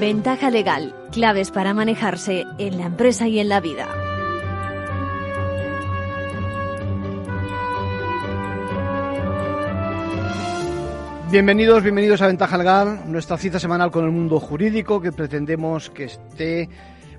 [0.00, 3.86] Ventaja legal, claves para manejarse en la empresa y en la vida.
[11.30, 16.04] Bienvenidos, bienvenidos a Ventaja Legal, nuestra cita semanal con el mundo jurídico que pretendemos que
[16.04, 16.70] esté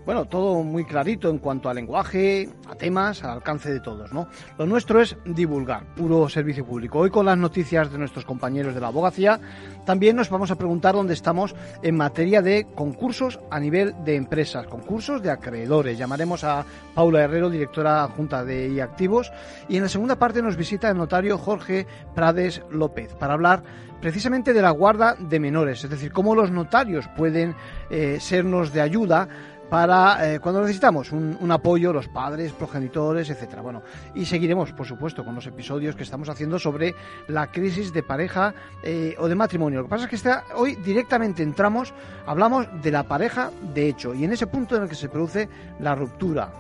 [0.06, 4.28] bueno, todo muy clarito en cuanto al lenguaje, a temas, al alcance de todos, ¿no?
[4.58, 7.00] Lo nuestro es divulgar, puro servicio público.
[7.00, 9.40] Hoy con las noticias de nuestros compañeros de la abogacía,
[9.86, 14.68] también nos vamos a preguntar dónde estamos en materia de concursos a nivel de empresas,
[14.68, 15.98] concursos de acreedores.
[15.98, 16.66] Llamaremos a
[16.96, 19.32] Paula Herrero, directora junta de IActivos,
[19.70, 23.64] y en la segunda parte nos visita el notario Jorge Prades López para hablar
[24.02, 27.56] precisamente de la guarda de menores, es decir, cómo los notarios pueden
[27.92, 29.30] eh, sernos de ayuda
[29.72, 33.62] para eh, cuando necesitamos un, apoyo, los padres, progenitores, etcétera.
[33.62, 33.82] Bueno,
[34.14, 36.94] y seguiremos, por supuesto, con los episodios que estamos haciendo sobre
[37.30, 39.80] la crisis de pareja eh, o de matrimonio.
[39.80, 41.94] Lo que pasa es que hoy directamente entramos,
[42.26, 45.48] hablamos de la pareja de hecho, y en ese punto en el que se produce
[45.80, 46.52] la ruptura.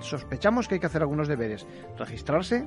[0.00, 1.66] Sospechamos que hay que hacer algunos deberes.
[1.98, 2.64] Registrarse,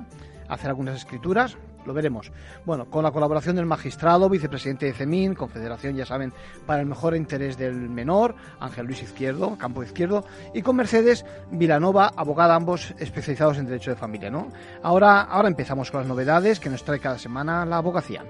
[0.50, 2.31] hacer algunas escrituras, lo veremos.
[2.66, 6.33] Bueno, con la colaboración del magistrado, vicepresidente de CEMIN, Confederación, ya saben,
[6.66, 12.11] para el mejor interés del menor, Ángel Luis Izquierdo, Campo Izquierdo, y con Mercedes Vilanova,
[12.16, 14.50] abogada, ambos especializados en derecho de familia, ¿no?
[14.81, 18.23] Ahora, ahora empezamos con las novedades que nos trae cada semana la abogacía.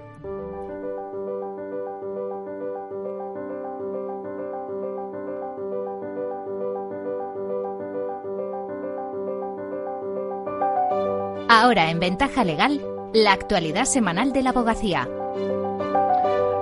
[11.48, 12.80] Ahora en Ventaja Legal,
[13.12, 15.08] la actualidad semanal de la abogacía.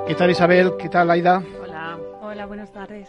[0.06, 0.72] ¿Qué tal Isabel?
[0.78, 1.42] ¿Qué tal Aida?
[1.62, 3.08] Hola, hola, buenas tardes.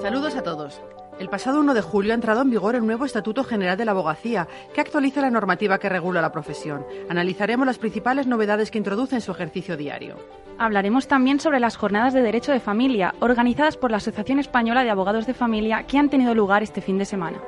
[0.00, 0.80] Saludos a todos.
[1.18, 3.92] El pasado 1 de julio ha entrado en vigor el nuevo Estatuto General de la
[3.92, 6.84] Abogacía, que actualiza la normativa que regula la profesión.
[7.08, 10.16] Analizaremos las principales novedades que introduce en su ejercicio diario.
[10.58, 14.90] Hablaremos también sobre las jornadas de derecho de familia, organizadas por la Asociación Española de
[14.90, 17.38] Abogados de Familia, que han tenido lugar este fin de semana.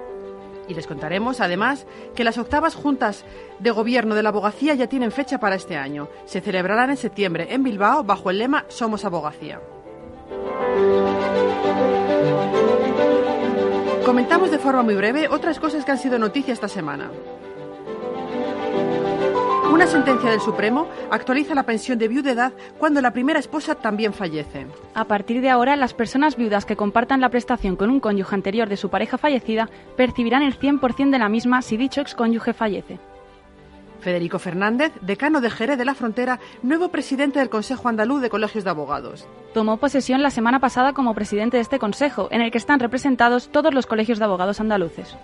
[0.68, 3.24] Y les contaremos, además, que las octavas juntas
[3.58, 6.08] de gobierno de la abogacía ya tienen fecha para este año.
[6.24, 9.60] Se celebrarán en septiembre en Bilbao bajo el lema Somos Abogacía.
[14.04, 17.10] Comentamos de forma muy breve otras cosas que han sido noticia esta semana.
[19.74, 24.68] Una sentencia del Supremo actualiza la pensión de viudedad cuando la primera esposa también fallece.
[24.94, 28.68] A partir de ahora, las personas viudas que compartan la prestación con un cónyuge anterior
[28.68, 33.00] de su pareja fallecida percibirán el 100% de la misma si dicho excónyuge fallece.
[33.98, 38.62] Federico Fernández, decano de Jerez de la Frontera, nuevo presidente del Consejo Andaluz de Colegios
[38.62, 39.26] de Abogados.
[39.54, 43.48] Tomó posesión la semana pasada como presidente de este consejo, en el que están representados
[43.48, 45.16] todos los colegios de abogados andaluces.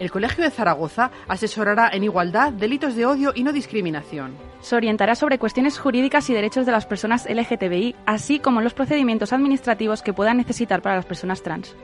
[0.00, 4.34] El Colegio de Zaragoza asesorará en igualdad, delitos de odio y no discriminación.
[4.62, 9.34] Se orientará sobre cuestiones jurídicas y derechos de las personas LGTBI, así como los procedimientos
[9.34, 11.76] administrativos que puedan necesitar para las personas trans.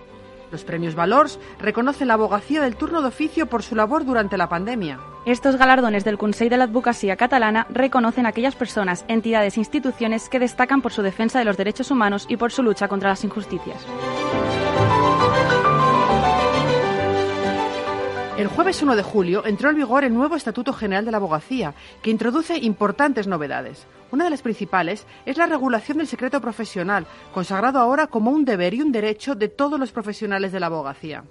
[0.50, 4.48] Los premios Valors reconocen la abogacía del turno de oficio por su labor durante la
[4.48, 4.98] pandemia.
[5.27, 10.31] Estos galardones del Consell de la Advocacia Catalana reconocen a aquellas personas, entidades e instituciones
[10.31, 13.25] que destacan por su defensa de los derechos humanos y por su lucha contra las
[13.25, 13.84] injusticias.
[18.36, 21.72] El jueves 1 de julio entró en vigor el nuevo Estatuto General de la Abogacía,
[22.02, 23.86] que introduce importantes novedades.
[24.12, 28.74] Una de las principales es la regulación del secreto profesional, consagrado ahora como un deber
[28.74, 31.24] y un derecho de todos los profesionales de la abogacía.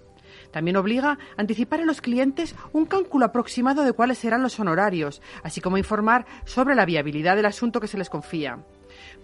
[0.49, 5.21] También obliga a anticipar a los clientes un cálculo aproximado de cuáles serán los honorarios,
[5.43, 8.65] así como informar sobre la viabilidad del asunto que se les confía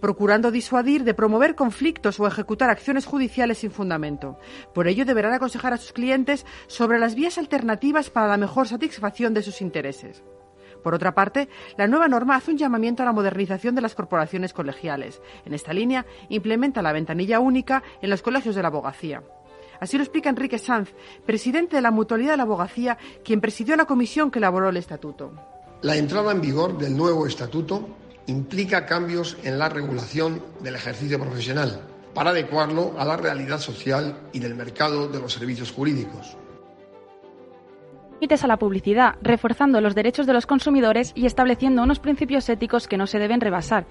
[0.01, 4.37] procurando disuadir de promover conflictos o ejecutar acciones judiciales sin fundamento.
[4.73, 9.33] Por ello, deberán aconsejar a sus clientes sobre las vías alternativas para la mejor satisfacción
[9.33, 10.23] de sus intereses.
[10.83, 11.47] Por otra parte,
[11.77, 15.21] la nueva norma hace un llamamiento a la modernización de las corporaciones colegiales.
[15.45, 19.21] En esta línea, implementa la ventanilla única en los colegios de la abogacía.
[19.79, 20.93] Así lo explica Enrique Sanz,
[21.25, 25.33] presidente de la Mutualidad de la Abogacía, quien presidió la comisión que elaboró el estatuto.
[25.81, 27.89] La entrada en vigor del nuevo estatuto
[28.27, 31.81] implica cambios en la regulación del ejercicio profesional
[32.13, 36.37] para adecuarlo a la realidad social y del mercado de los servicios jurídicos.
[38.19, 42.87] Límites a la publicidad, reforzando los derechos de los consumidores y estableciendo unos principios éticos
[42.87, 43.85] que no se deben rebasar.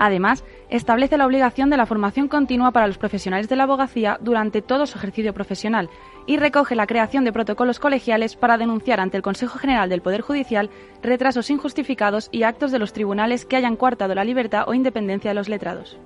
[0.00, 4.62] Además, establece la obligación de la formación continua para los profesionales de la abogacía durante
[4.62, 5.90] todo su ejercicio profesional
[6.26, 10.22] y recoge la creación de protocolos colegiales para denunciar ante el Consejo General del Poder
[10.22, 10.70] Judicial
[11.02, 15.34] retrasos injustificados y actos de los tribunales que hayan coartado la libertad o independencia de
[15.34, 15.98] los letrados.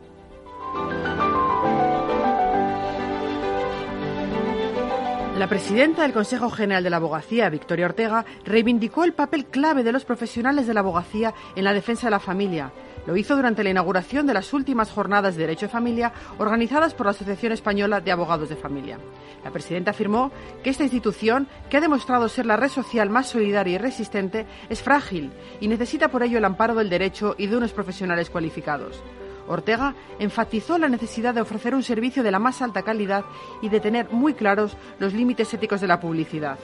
[5.39, 9.93] La presidenta del Consejo General de la Abogacía, Victoria Ortega, reivindicó el papel clave de
[9.93, 12.73] los profesionales de la abogacía en la defensa de la familia
[13.07, 17.07] Lo hizo durante la inauguración de las últimas jornadas de Derecho de Familia organizadas por
[17.07, 18.99] la Asociación Española de Abogados de Familia.
[19.45, 23.75] La presidenta afirmó que esta institución, que ha demostrado ser la red social más solidaria
[23.75, 27.73] y resistente, es frágil y necesita por ello el amparo del derecho y de unos
[27.73, 29.03] profesionales cualificados.
[29.47, 33.25] Ortega enfatizó la necesidad de ofrecer un servicio de la más alta calidad
[33.61, 36.59] y de tener muy claros los límites éticos de la publicidad.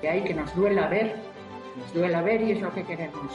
[0.00, 1.16] Que hay que nos duela ver,
[1.76, 3.32] nos duela ver y es lo que queremos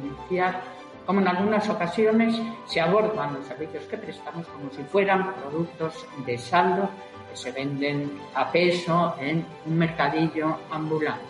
[0.00, 0.62] denunciar
[1.06, 6.38] como en algunas ocasiones se abordan los servicios que prestamos como si fueran productos de
[6.38, 6.88] saldo
[7.30, 11.24] que se venden a peso en un mercadillo ambulante.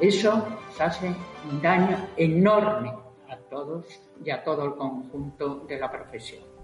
[0.00, 1.14] Eso nos hace
[1.50, 2.92] un daño enorme
[3.28, 3.86] a todos
[4.24, 6.55] y a todo el conjunto de la profesión.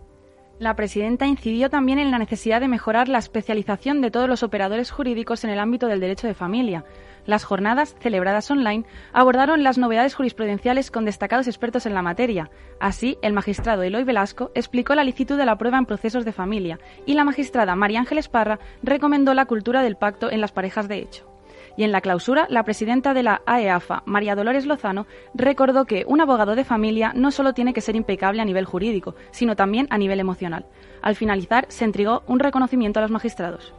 [0.62, 4.92] La presidenta incidió también en la necesidad de mejorar la especialización de todos los operadores
[4.92, 6.84] jurídicos en el ámbito del derecho de familia.
[7.26, 12.48] Las jornadas, celebradas online, abordaron las novedades jurisprudenciales con destacados expertos en la materia.
[12.78, 16.78] Así, el magistrado Eloy Velasco explicó la licitud de la prueba en procesos de familia
[17.06, 20.98] y la magistrada María Ángeles Parra recomendó la cultura del pacto en las parejas de
[20.98, 21.31] hecho.
[21.76, 26.20] Y en la clausura, la presidenta de la AEAFA, María Dolores Lozano, recordó que un
[26.20, 29.98] abogado de familia no solo tiene que ser impecable a nivel jurídico, sino también a
[29.98, 30.66] nivel emocional.
[31.00, 33.72] Al finalizar, se entregó un reconocimiento a los magistrados.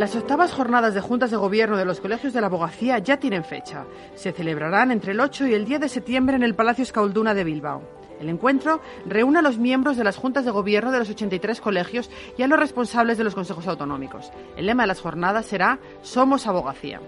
[0.00, 3.44] Las octavas jornadas de juntas de gobierno de los colegios de la abogacía ya tienen
[3.44, 3.84] fecha.
[4.14, 7.44] Se celebrarán entre el 8 y el 10 de septiembre en el Palacio Escaulduna de
[7.44, 7.99] Bilbao.
[8.20, 12.10] El encuentro reúne a los miembros de las juntas de gobierno de los 83 colegios
[12.36, 14.30] y a los responsables de los consejos autonómicos.
[14.56, 17.00] El lema de las jornadas será Somos Abogacía.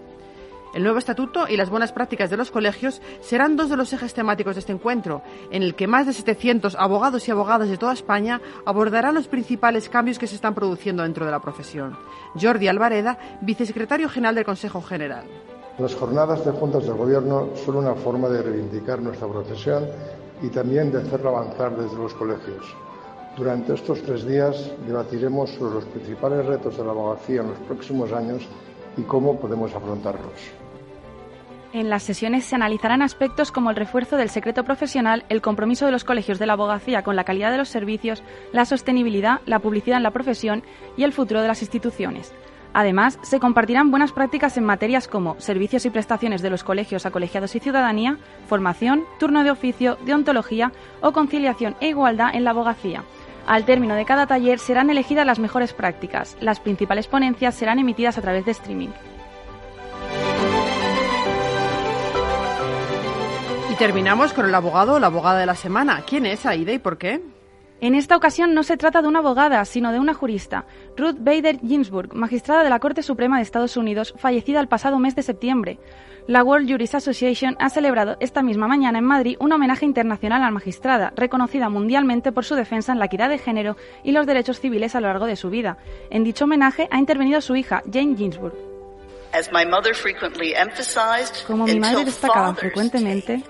[0.72, 4.14] El nuevo estatuto y las buenas prácticas de los colegios serán dos de los ejes
[4.14, 5.20] temáticos de este encuentro,
[5.50, 9.90] en el que más de 700 abogados y abogadas de toda España abordarán los principales
[9.90, 11.98] cambios que se están produciendo dentro de la profesión.
[12.40, 15.24] Jordi Alvareda, vicesecretario general del Consejo General.
[15.78, 19.84] Las jornadas de juntas de gobierno son una forma de reivindicar nuestra profesión
[20.42, 22.64] y también de hacerla avanzar desde los colegios.
[23.36, 28.12] Durante estos tres días debatiremos sobre los principales retos de la abogacía en los próximos
[28.12, 28.46] años
[28.96, 30.32] y cómo podemos afrontarlos.
[31.72, 35.92] En las sesiones se analizarán aspectos como el refuerzo del secreto profesional, el compromiso de
[35.92, 38.22] los colegios de la abogacía con la calidad de los servicios,
[38.52, 40.62] la sostenibilidad, la publicidad en la profesión
[40.98, 42.34] y el futuro de las instituciones.
[42.74, 47.10] Además, se compartirán buenas prácticas en materias como servicios y prestaciones de los colegios a
[47.10, 53.04] colegiados y ciudadanía, formación, turno de oficio, deontología o conciliación e igualdad en la abogacía.
[53.46, 56.36] Al término de cada taller serán elegidas las mejores prácticas.
[56.40, 58.90] Las principales ponencias serán emitidas a través de streaming.
[63.70, 66.02] Y terminamos con el abogado o la abogada de la semana.
[66.06, 67.20] ¿Quién es Aida y por qué?
[67.82, 71.58] En esta ocasión no se trata de una abogada, sino de una jurista, Ruth Bader
[71.58, 75.80] Ginsburg, magistrada de la Corte Suprema de Estados Unidos, fallecida el pasado mes de septiembre.
[76.28, 80.44] La World Jurist Association ha celebrado esta misma mañana en Madrid un homenaje internacional a
[80.44, 84.60] la magistrada, reconocida mundialmente por su defensa en la equidad de género y los derechos
[84.60, 85.76] civiles a lo largo de su vida.
[86.08, 88.54] En dicho homenaje ha intervenido su hija, Jane Ginsburg.
[91.48, 93.42] Como mi madre destacaba frecuentemente,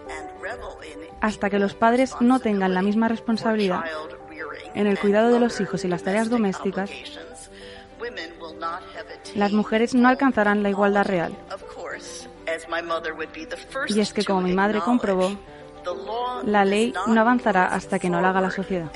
[1.20, 3.84] hasta que los padres no tengan la misma responsabilidad
[4.74, 6.90] en el cuidado de los hijos y las tareas domésticas,
[9.34, 11.36] las mujeres no alcanzarán la igualdad real.
[13.88, 15.30] Y es que, como mi madre comprobó,
[16.44, 18.90] la ley no avanzará hasta que no la haga la sociedad.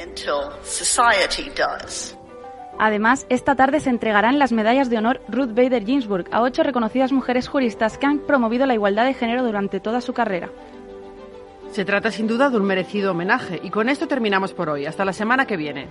[2.79, 7.11] Además, esta tarde se entregarán las medallas de honor Ruth Bader Ginsburg a ocho reconocidas
[7.11, 10.51] mujeres juristas que han promovido la igualdad de género durante toda su carrera.
[11.77, 14.87] Se trata sin duda de un merecido homenaje y con esto terminamos por hoy.
[14.87, 15.89] Hasta la semana que viene.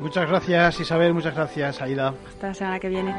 [0.00, 2.14] Muchas gracias Isabel, muchas gracias Aida.
[2.26, 3.14] Hasta la semana que viene.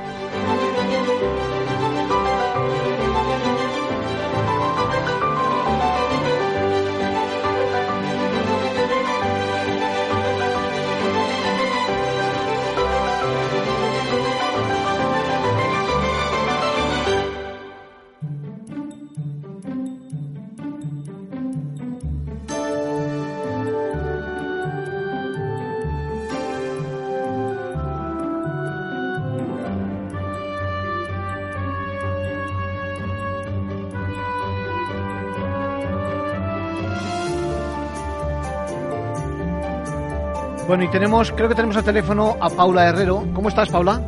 [40.74, 43.26] Bueno, y tenemos, creo que tenemos al teléfono a Paula Herrero.
[43.36, 44.02] ¿Cómo estás, Paula?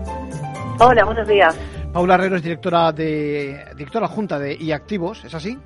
[0.80, 1.56] Hola, buenos días.
[1.94, 5.60] Paula Herrero es directora de directora junta de iActivos, ¿es así?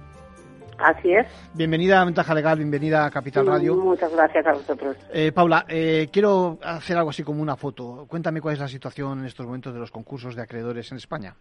[0.77, 1.25] Así es.
[1.53, 3.77] Bienvenida a Ventaja Legal, bienvenida a Capital Radio.
[3.77, 4.97] Muchas gracias a vosotros.
[5.13, 8.05] Eh, Paula, eh, quiero hacer algo así como una foto.
[8.05, 11.33] Cuéntame cuál es la situación en estos momentos de los concursos de acreedores en España.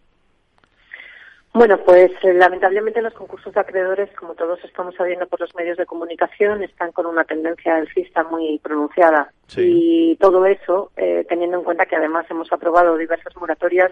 [1.53, 5.77] Bueno, pues eh, lamentablemente los concursos de acreedores, como todos estamos sabiendo por los medios
[5.77, 9.33] de comunicación, están con una tendencia alcista muy pronunciada.
[9.57, 13.91] Y todo eso, eh, teniendo en cuenta que además hemos aprobado diversas moratorias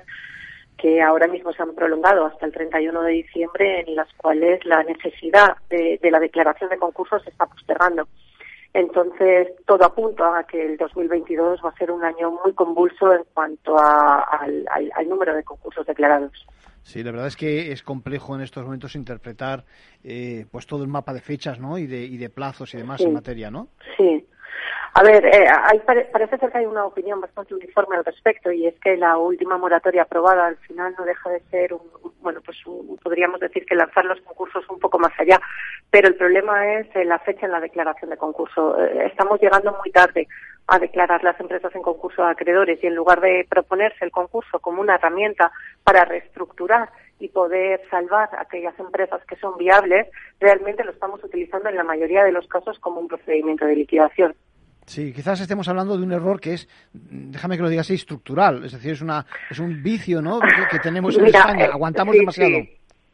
[0.78, 4.84] que ahora mismo se han prolongado hasta el 31 de diciembre, en las cuales la
[4.84, 8.08] necesidad de, la declaración de concursos se está postergando.
[8.74, 13.24] Entonces, todo apunta a que el 2022 va a ser un año muy convulso en
[13.34, 14.68] cuanto al,
[15.08, 16.46] número de concursos declarados.
[16.84, 19.66] Sí, la verdad es que es complejo en estos momentos interpretar
[20.04, 21.78] eh, pues todo el mapa de fechas ¿no?
[21.78, 23.70] y, de, y de plazos y demás en materia, ¿no?
[23.98, 24.26] Sí.
[24.94, 28.66] A ver, eh, hay, parece ser que hay una opinión bastante uniforme al respecto y
[28.66, 31.82] es que la última moratoria aprobada al final no deja de ser un,
[32.22, 32.58] bueno, pues
[33.04, 35.40] podríamos decir que lanzar los concursos un poco más allá,
[35.92, 38.76] pero el problema es eh, la fecha en la declaración de concurso.
[38.80, 40.28] estamos llegando muy tarde
[40.68, 44.60] a declarar las empresas en concurso a acreedores y en lugar de proponerse el concurso
[44.60, 45.52] como una herramienta
[45.84, 50.08] para reestructurar y poder salvar aquellas empresas que son viables,
[50.40, 54.36] realmente lo estamos utilizando en la mayoría de los casos como un procedimiento de liquidación.
[54.86, 58.64] Sí, quizás estemos hablando de un error que es, déjame que lo diga así, estructural,
[58.64, 60.40] es decir, es una es un vicio, ¿no?
[60.72, 62.60] Que, tenemos en España, eh, aguantamos demasiado.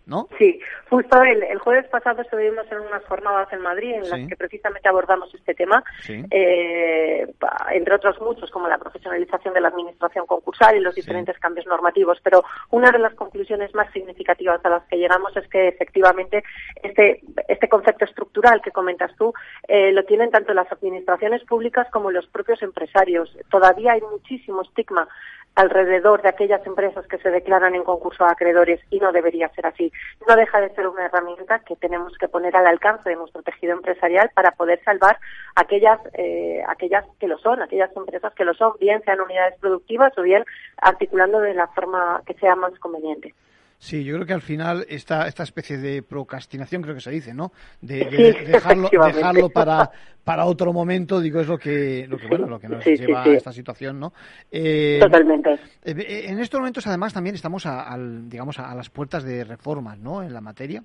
[0.06, 0.28] ¿No?
[0.38, 4.90] Sí, justo el, jueves pasado estuvimos en unas jornadas en Madrid en las que precisamente
[4.90, 7.28] abordamos este tema, eh,
[7.72, 12.20] entre otros muchos, como la profesionalización de la administración concursal y los diferentes cambios normativos.
[12.22, 16.44] Pero una de las conclusiones más significativas a las que llegamos es que efectivamente
[16.82, 19.34] este, este concepto estructural que comentas tú
[19.68, 23.36] eh, lo tienen tanto las administraciones públicas como los propios empresarios.
[23.50, 25.08] Todavía hay muchísimo estigma
[25.56, 29.68] alrededor de aquellas empresas que se declaran en concurso a acreedores y no debería ser
[29.68, 29.92] así.
[30.28, 33.74] No deja de ser una herramienta que tenemos que poner al alcance de nuestro tejido
[33.74, 35.20] empresarial para poder salvar
[35.56, 40.18] aquellas, eh, aquellas que lo son, aquellas empresas que lo son, bien sean unidades productivas
[40.18, 40.44] o bien
[40.78, 43.34] articulando de la forma que sea más conveniente.
[43.78, 47.34] Sí, yo creo que al final esta, esta especie de procrastinación, creo que se dice,
[47.34, 47.52] ¿no?
[47.82, 48.06] De,
[48.48, 49.92] dejarlo, dejarlo para,
[50.24, 53.28] para otro momento, digo, es lo que, lo que, bueno, lo que nos lleva a
[53.28, 54.14] esta situación, ¿no?
[54.52, 55.60] Eh, Totalmente.
[55.84, 60.24] Eh, en estos momentos, además, también estamos a, digamos, a las puertas de reformas, ¿no?
[60.24, 60.84] En la materia.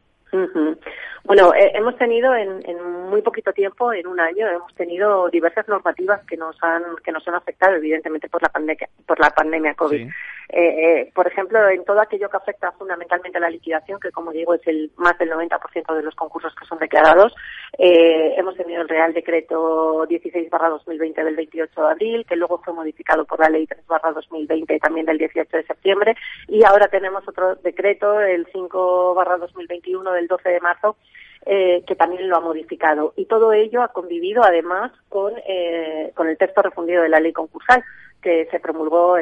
[1.28, 2.62] Bueno, eh, hemos tenido en,
[3.10, 7.28] muy poquito tiempo, en un año, hemos tenido diversas normativas que nos han que nos
[7.28, 10.08] han afectado, evidentemente por la pandemia por la pandemia COVID.
[10.08, 10.12] Eh,
[10.50, 14.54] eh, por ejemplo, en todo aquello que afecta fundamentalmente a la liquidación, que como digo
[14.54, 17.34] es el más del 90% de los concursos que son declarados,
[17.76, 23.38] hemos tenido el Real Decreto 16/2020 del 28 de abril, que luego fue modificado por
[23.40, 26.16] la Ley 3/2020 también del 18 de septiembre,
[26.46, 30.96] y ahora tenemos otro decreto, el 5/2021 del 12 de marzo,
[31.50, 33.14] eh, que también lo ha modificado.
[33.16, 37.32] Y todo ello ha convivido además con, eh, con el texto refundido de la ley
[37.32, 37.82] concursal
[38.20, 39.16] que se promulgó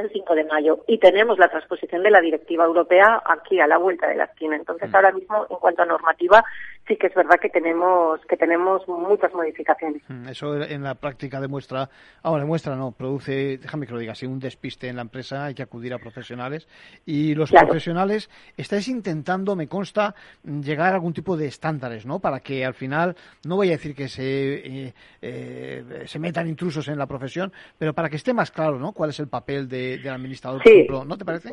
[0.00, 0.84] el 5 de mayo.
[0.86, 4.56] Y tenemos la transposición de la directiva europea aquí a la vuelta de la esquina.
[4.56, 4.96] Entonces, mm.
[4.96, 6.44] ahora mismo, en cuanto a normativa,
[6.86, 10.02] sí que es verdad que tenemos que tenemos muchas modificaciones.
[10.08, 11.88] Mm, eso en la práctica demuestra,
[12.22, 15.54] ahora demuestra, no, produce, déjame que lo diga, si un despiste en la empresa hay
[15.54, 16.68] que acudir a profesionales
[17.06, 20.14] y los profesionales estáis intentando, me consta,
[20.44, 22.18] llegar a algún tipo de estándares, ¿no?
[22.18, 23.14] Para que al final
[23.46, 27.94] no voy a decir que se eh, eh, se metan intrusos en la profesión, pero
[27.94, 28.92] para que esté más claro, ¿no?
[28.92, 30.86] ¿Cuál es el papel de, del administrador, sí.
[30.88, 31.50] ¿no te parece?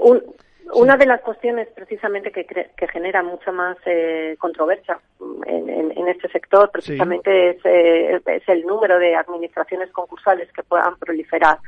[0.73, 4.99] Una de las cuestiones precisamente que, que genera mucha más eh, controversia
[5.45, 11.59] en, este sector precisamente eh, es, el número de administraciones concursales que puedan proliferar.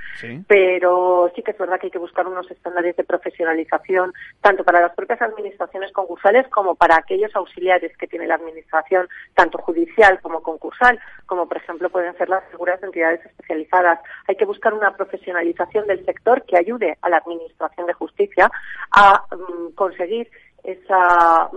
[0.47, 4.81] Pero sí que es verdad que hay que buscar unos estándares de profesionalización tanto para
[4.81, 10.41] las propias administraciones concursales como para aquellos auxiliares que tiene la administración, tanto judicial como
[10.41, 13.99] concursal, como por ejemplo pueden ser las figuras de entidades especializadas.
[14.27, 18.51] Hay que buscar una profesionalización del sector que ayude a la administración de justicia
[18.91, 20.29] a mm, conseguir
[20.63, 21.49] esa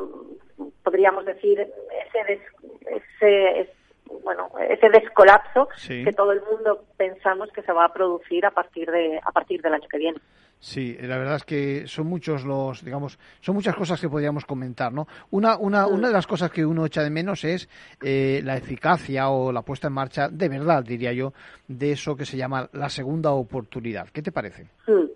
[0.82, 2.40] podríamos decir, ese,
[2.86, 3.72] ese,
[4.22, 8.90] bueno, ese descolapso que todo el mundo pensamos que se va a producir a partir
[8.90, 10.18] de a partir del año que viene.
[10.62, 14.92] Sí, la verdad es que son muchos los, digamos, son muchas cosas que podríamos comentar,
[14.92, 15.08] ¿no?
[15.32, 15.92] Una, una, mm.
[15.92, 17.68] una de las cosas que uno echa de menos es
[18.00, 21.32] eh, la eficacia o la puesta en marcha, de verdad, diría yo,
[21.66, 24.08] de eso que se llama la segunda oportunidad.
[24.10, 24.68] ¿Qué te parece?
[24.86, 25.11] Mm.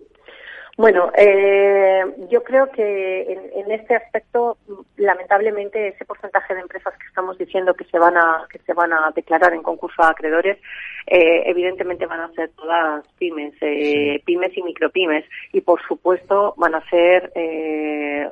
[0.77, 3.23] Bueno, eh, yo creo que
[3.55, 4.59] en, este aspecto,
[4.95, 8.93] lamentablemente, ese porcentaje de empresas que estamos diciendo que se van a que se van
[8.93, 10.59] a declarar en concurso a acreedores,
[11.07, 16.75] eh, evidentemente van a ser todas pymes, eh, pymes y micropymes, y por supuesto van
[16.75, 17.31] a ser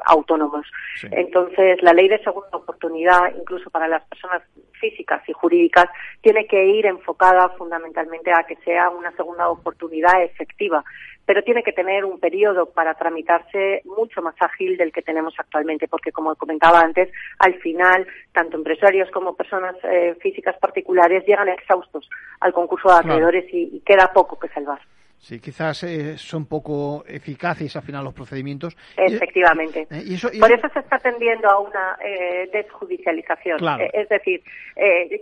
[0.06, 0.68] autónomos.
[1.12, 4.44] Entonces, la ley de segunda oportunidad, incluso para las personas
[4.80, 5.86] físicas y jurídicas
[6.22, 10.84] tiene que ir enfocada fundamentalmente a que sea una segunda oportunidad efectiva,
[11.26, 15.88] pero tiene que tener un periodo para tramitarse mucho más ágil del que tenemos actualmente,
[15.88, 22.10] porque como comentaba antes, al final tanto empresarios como personas eh, físicas particulares llegan exhaustos
[22.40, 24.80] al concurso de acreedores y queda poco que salvar.
[25.26, 28.78] Sí, quizás eh, son poco eficaces al final los procedimientos.
[28.96, 29.88] Efectivamente.
[29.90, 33.60] Eh, Por eso se está tendiendo a una eh, desjudicialización.
[33.92, 34.44] es decir,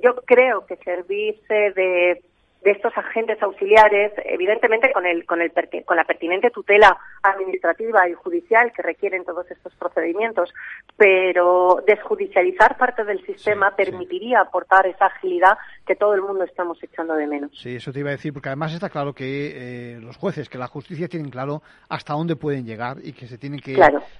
[0.03, 2.21] yo creo que servirse de
[2.63, 5.51] de estos agentes auxiliares, evidentemente con, el, con, el,
[5.85, 10.53] con la pertinente tutela administrativa y judicial que requieren todos estos procedimientos,
[10.95, 17.15] pero desjudicializar parte del sistema permitiría aportar esa agilidad que todo el mundo estamos echando
[17.15, 17.51] de menos.
[17.53, 20.57] Sí, eso te iba a decir, porque además está claro que eh, los jueces, que
[20.57, 23.75] la justicia tienen claro hasta dónde pueden llegar y que se tienen que,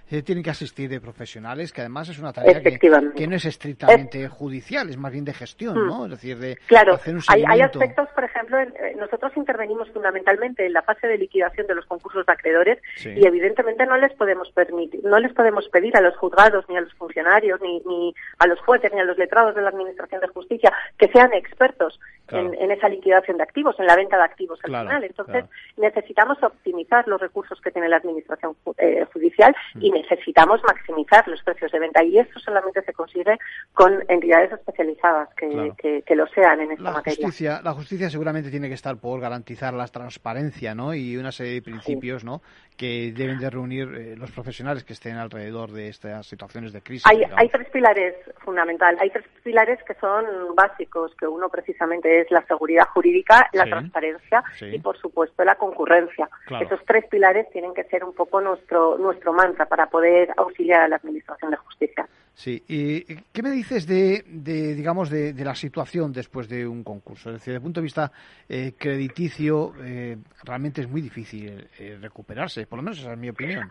[0.06, 3.46] se tienen que asistir de profesionales, que además es una tarea que, que, no es
[3.46, 5.88] estrictamente judicial, es más bien de gestión, mm.
[5.88, 6.06] ¿no?
[6.06, 7.32] Es decir, de, hacer un seguimiento.
[7.32, 11.76] Hay, hay aspectos, por ejemplo, eh, nosotros intervenimos fundamentalmente en la fase de liquidación de
[11.76, 16.02] los concursos de acreedores y evidentemente no les podemos permitir, no les podemos pedir a
[16.02, 19.56] los juzgados ni a los funcionarios ni, ni a los jueces ni a los letrados
[19.56, 22.00] de la Administración de Justicia que sean expertos
[22.30, 25.04] en, esa liquidación de activos, en la venta de activos al final.
[25.04, 25.46] Entonces
[25.78, 29.94] necesitamos optimizar los recursos que tiene la Administración eh, Judicial y mm.
[29.94, 33.38] necesitamos maximizar los precios de venta y eso solamente se consigue
[33.74, 37.62] con entidades especializadas que, que, lo sean en esta materia.
[37.64, 40.94] la justicia seguramente tiene que estar por garantizar la transparencia ¿no?
[40.94, 42.42] y una serie de principios ¿no?
[42.78, 47.06] que deben de reunir eh, los profesionales que estén alrededor de estas situaciones de crisis.
[47.06, 50.24] Hay, hay tres pilares fundamentales, hay tres pilares que son
[50.56, 56.30] básicos, que uno precisamente es la seguridad jurídica, la transparencia y por supuesto la concurrencia.
[56.62, 60.88] Esos tres pilares tienen que ser un poco nuestro, nuestro mantra para poder auxiliar a
[60.88, 62.08] la Administración de Justicia.
[62.36, 67.30] Sí, ¿y qué me dices de, de digamos, de, la situación después de un concurso?
[67.30, 68.12] Es decir, desde el punto de vista
[68.50, 73.30] eh, crediticio, eh, realmente es muy difícil eh, recuperarse, por lo menos esa es mi
[73.30, 73.68] opinión.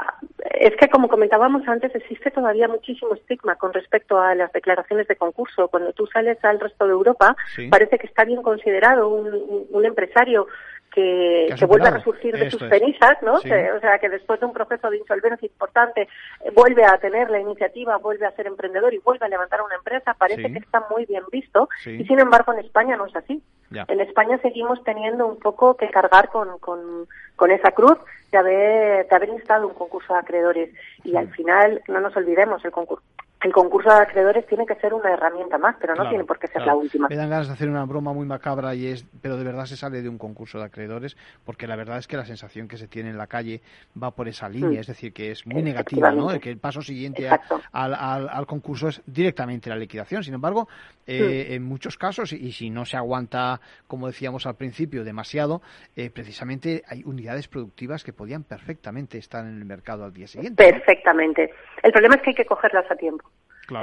[0.60, 5.16] Es que, como comentábamos antes, existe todavía muchísimo estigma con respecto a las declaraciones de
[5.16, 5.66] concurso.
[5.66, 7.34] Cuando tú sales al resto de Europa,
[7.68, 10.46] parece que está bien considerado un, un empresario
[10.92, 13.34] que, vuelve a resurgir de sus cenizas, ¿no?
[13.34, 17.40] o sea, que después de un proceso de insolvencia importante eh, vuelve a tener la
[17.40, 21.06] iniciativa, vuelve a ser emprendedor y vuelve a levantar una empresa, parece que está muy
[21.06, 21.68] bien visto.
[21.86, 23.42] Y sin embargo en España no es así.
[23.88, 27.98] En España seguimos teniendo un poco que cargar con, con, con esa cruz
[28.30, 30.70] de haber, de haber instado un concurso de acreedores.
[31.04, 33.04] Y al final no nos olvidemos el concurso
[33.44, 36.46] el concurso de acreedores tiene que ser una herramienta más, pero no tiene por qué
[36.48, 37.08] ser la última.
[37.08, 39.76] Me dan ganas de hacer una broma muy macabra y es, pero de verdad se
[39.76, 42.86] sale de un concurso de acreedores, porque la verdad es que la sensación que se
[42.86, 43.60] tiene en la calle
[44.00, 44.80] va por esa línea, mm.
[44.80, 46.28] es decir, que es muy negativa, ¿no?
[46.38, 47.28] Que el paso siguiente
[47.72, 50.22] al, al, concurso es directamente la liquidación.
[50.22, 50.68] Sin embargo,
[51.06, 51.52] eh, mm.
[51.54, 55.62] en muchos casos, y si no se aguanta, como decíamos al principio, demasiado,
[55.96, 60.62] eh, precisamente hay unidades productivas que podían perfectamente estar en el mercado al día siguiente.
[60.62, 61.50] Perfectamente.
[61.82, 63.31] El problema es que hay que cogerlas a tiempo.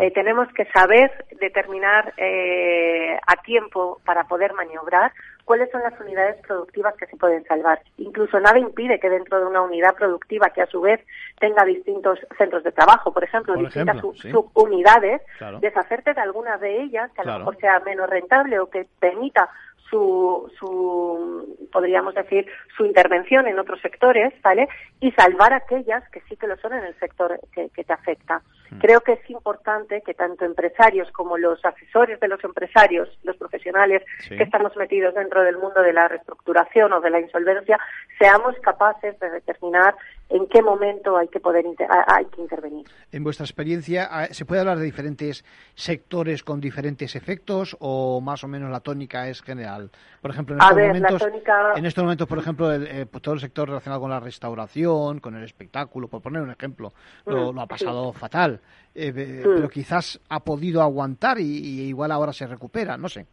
[0.02, 5.12] Eh, tenemos que saber determinar eh, a tiempo para poder maniobrar
[5.46, 7.82] cuáles son las unidades productivas que se pueden salvar.
[7.98, 11.00] Incluso nada impide que dentro de una unidad productiva que a su vez
[11.40, 15.22] tenga distintos centros de trabajo, por ejemplo, distintas subunidades,
[15.60, 19.50] deshacerte de algunas de ellas que a lo mejor sea menos rentable o que permita
[19.90, 22.46] su, su, podríamos decir,
[22.78, 24.68] su intervención en otros sectores, ¿vale?
[25.00, 28.42] Y salvar aquellas que sí que lo son en el sector que, te afecta.
[28.72, 28.78] Mm.
[28.80, 34.04] Creo que es importante que tanto empresarios como los asesores de los empresarios, los profesionales
[34.28, 37.80] que estamos metidos dentro del mundo de la reestructuración o de la insolvencia,
[38.18, 39.96] seamos capaces de determinar
[40.30, 41.66] en qué momento hay que poder
[42.08, 42.86] hay que intervenir.
[43.12, 48.48] En vuestra experiencia, ¿se puede hablar de diferentes sectores con diferentes efectos o más o
[48.48, 49.90] menos la tónica es general?
[50.22, 50.62] Por ejemplo, en
[50.96, 54.20] estos, momentos, en estos momentos, por ejemplo, eh, pues todo el sector relacionado con la
[54.20, 56.94] restauración, con el espectáculo, por poner un ejemplo,
[57.26, 58.59] lo, mm, ha pasado fatal,
[58.96, 59.56] eh, mm.
[59.56, 63.26] pero quizás ha podido aguantar y igual ahora se recupera, no sé.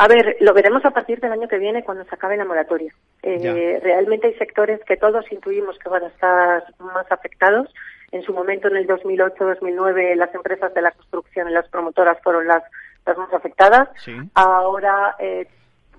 [0.00, 2.90] A ver, lo veremos a partir del año que viene cuando se acabe la moratoria.
[3.22, 7.68] Eh, realmente hay sectores que todos intuimos que van a estar más afectados.
[8.10, 12.46] En su momento, en el 2008-2009, las empresas de la construcción y las promotoras fueron
[12.46, 12.62] las,
[13.04, 13.90] las más afectadas.
[14.32, 15.46] Ahora, eh,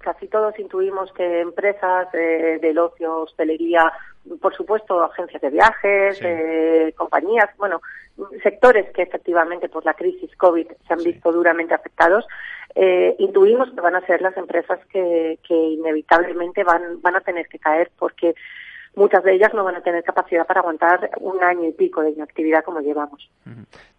[0.01, 3.91] casi todos intuimos que empresas eh, del ocio, hostelería,
[4.41, 7.81] por supuesto, agencias de viajes, eh, compañías, bueno,
[8.43, 12.25] sectores que efectivamente por la crisis COVID se han visto duramente afectados,
[12.75, 17.47] eh, intuimos que van a ser las empresas que, que inevitablemente van, van a tener
[17.47, 18.35] que caer porque
[18.95, 22.11] muchas de ellas no van a tener capacidad para aguantar un año y pico de
[22.11, 23.29] inactividad como llevamos.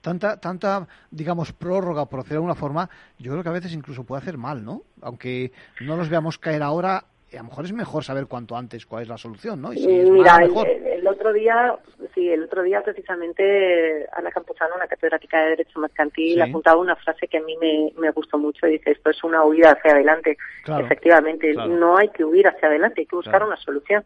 [0.00, 4.04] Tanta, tanta, digamos, prórroga, por decirlo de alguna forma, yo creo que a veces incluso
[4.04, 4.82] puede hacer mal, ¿no?
[5.00, 9.02] Aunque no los veamos caer ahora, a lo mejor es mejor saber cuanto antes cuál
[9.02, 9.70] es la solución, ¿no?
[9.70, 11.74] Mira, el, otro día,
[12.14, 17.28] sí, el otro día precisamente Ana Campuzano, una catedrática de Derecho Mercantil, apuntaba una frase
[17.28, 20.36] que a mí me, gustó mucho y dice, esto es una huida hacia adelante.
[20.66, 24.04] Efectivamente, no hay que huir hacia adelante, hay que buscar una solución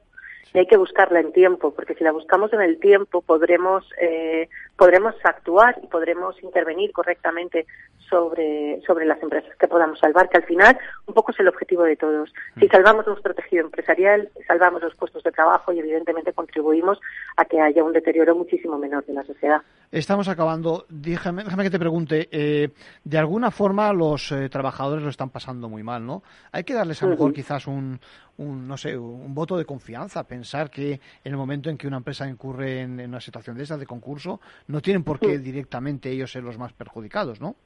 [0.56, 4.48] y hay que buscarla en tiempo, porque si la buscamos en el tiempo podremos eh,
[4.76, 7.66] podremos actuar y podremos intervenir correctamente
[8.08, 11.82] sobre, sobre las empresas que podamos salvar, que al final un poco es el objetivo
[11.82, 12.32] de todos.
[12.58, 12.70] Si mm.
[12.70, 17.00] salvamos nuestro tejido empresarial, salvamos los puestos de trabajo y evidentemente contribuimos
[17.36, 19.60] a que haya un deterioro muchísimo menor de la sociedad.
[19.90, 20.86] Estamos acabando.
[20.88, 22.70] Déjame, déjame que te pregunte, eh,
[23.04, 26.22] de alguna forma los eh, trabajadores lo están pasando muy mal, ¿no?
[26.52, 28.00] Hay que darles a lo mejor quizás un,
[28.38, 31.98] un, no sé, un voto de confianza, pensar que en el momento en que una
[31.98, 36.10] empresa incurre en, en una situación de esa, de concurso, no tienen por qué directamente
[36.10, 37.56] ellos ser los más perjudicados, ¿no?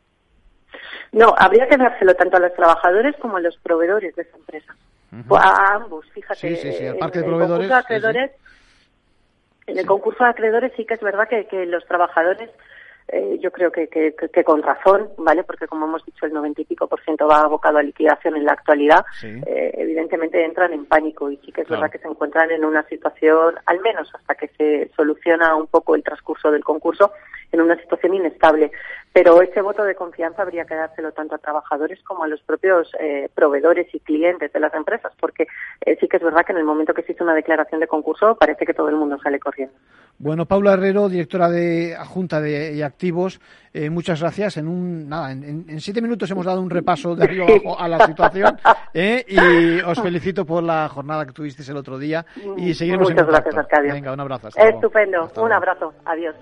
[1.13, 4.77] No, habría que dárselo tanto a los trabajadores como a los proveedores de esa empresa.
[5.37, 6.39] A ambos, fíjate.
[6.39, 7.71] Sí, sí, sí, parque de proveedores.
[9.67, 12.51] En el concurso de acreedores sí que es verdad que, que los trabajadores
[13.13, 15.43] eh, yo creo que, que, que, con razón, ¿vale?
[15.43, 18.45] Porque como hemos dicho, el noventa y pico por ciento va abocado a liquidación en
[18.45, 19.05] la actualidad.
[19.23, 22.83] Eh, evidentemente entran en pánico y sí que es verdad que se encuentran en una
[22.85, 27.13] situación, al menos hasta que se soluciona un poco el transcurso del concurso,
[27.53, 28.71] en una situación inestable.
[29.13, 32.93] Pero ese voto de confianza habría que dárselo tanto a trabajadores como a los propios
[33.01, 35.49] eh, proveedores y clientes de las empresas, porque
[35.99, 38.37] sí que es verdad que en el momento que se hizo una declaración de concurso
[38.37, 39.75] parece que todo el mundo sale corriendo.
[40.19, 43.41] Bueno, Paula Herrero, directora de Junta de Activos,
[43.73, 44.59] eh, muchas gracias.
[44.59, 48.05] En un nada, en, siete minutos hemos dado un repaso de arriba abajo a la
[48.05, 48.59] situación
[48.93, 52.27] eh, y os felicito por la jornada que tuvisteis el otro día
[52.59, 53.95] y seguiremos Muchas en gracias, Arcadio.
[53.95, 54.49] Venga, un abrazo.
[54.55, 55.33] Estupendo.
[55.35, 55.95] un abrazo.
[56.05, 56.37] Adiós.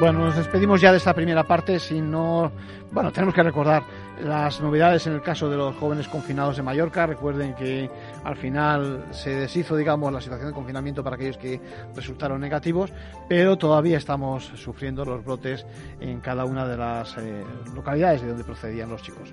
[0.00, 2.50] Bueno, nos despedimos ya de esta primera parte, si no,
[2.90, 3.84] bueno, tenemos que recordar
[4.22, 7.06] las novedades en el caso de los jóvenes confinados de Mallorca.
[7.06, 7.90] Recuerden que
[8.22, 11.60] al final se deshizo, digamos, la situación de confinamiento para aquellos que
[11.94, 12.92] resultaron negativos,
[13.28, 15.66] pero todavía estamos sufriendo los brotes
[16.00, 19.32] en cada una de las eh, localidades de donde procedían los chicos.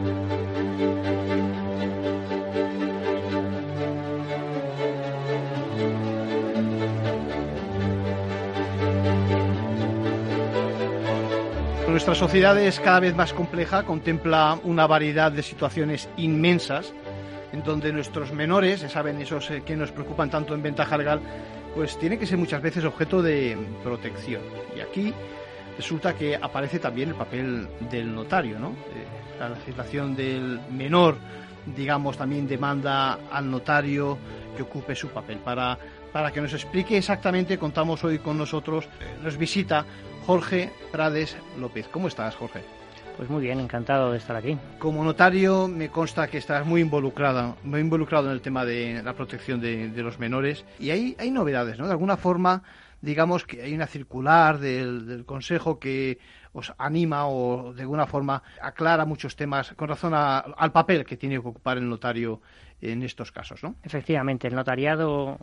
[12.01, 16.95] Nuestra sociedad es cada vez más compleja, contempla una variedad de situaciones inmensas
[17.53, 21.21] en donde nuestros menores, ya saben, esos eh, que nos preocupan tanto en ventaja legal,
[21.75, 24.41] pues tienen que ser muchas veces objeto de protección.
[24.75, 25.13] Y aquí
[25.77, 28.69] resulta que aparece también el papel del notario, ¿no?
[28.69, 31.17] Eh, la legislación del menor,
[31.67, 34.17] digamos, también demanda al notario
[34.57, 35.37] que ocupe su papel.
[35.37, 35.77] Para,
[36.11, 39.85] para que nos explique exactamente, contamos hoy con nosotros, eh, nos visita
[40.25, 41.87] Jorge Prades López.
[41.87, 42.61] ¿Cómo estás, Jorge?
[43.17, 44.57] Pues muy bien, encantado de estar aquí.
[44.79, 49.13] Como notario me consta que estás muy involucrado, muy involucrado en el tema de la
[49.13, 51.85] protección de, los menores y hay, hay novedades, ¿no?
[51.85, 52.63] De alguna forma,
[53.01, 56.19] digamos que hay una circular del, Consejo que
[56.53, 61.35] os anima o de alguna forma aclara muchos temas con razón al papel que tiene
[61.35, 62.41] que ocupar el notario
[62.81, 63.75] en estos casos, ¿no?
[63.83, 65.37] Efectivamente, el notariado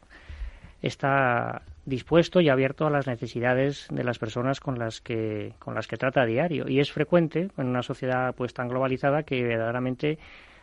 [0.83, 5.87] está dispuesto y abierto a las necesidades de las personas con las que con las
[5.87, 10.19] que trata a diario y es frecuente en una sociedad pues tan globalizada que verdaderamente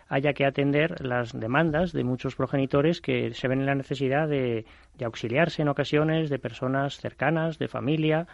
[0.08, 4.66] haya que atender las demandas de muchos progenitores que se ven en la necesidad de,
[5.04, 8.28] auxiliarse en ocasiones de personas cercanas, de familia,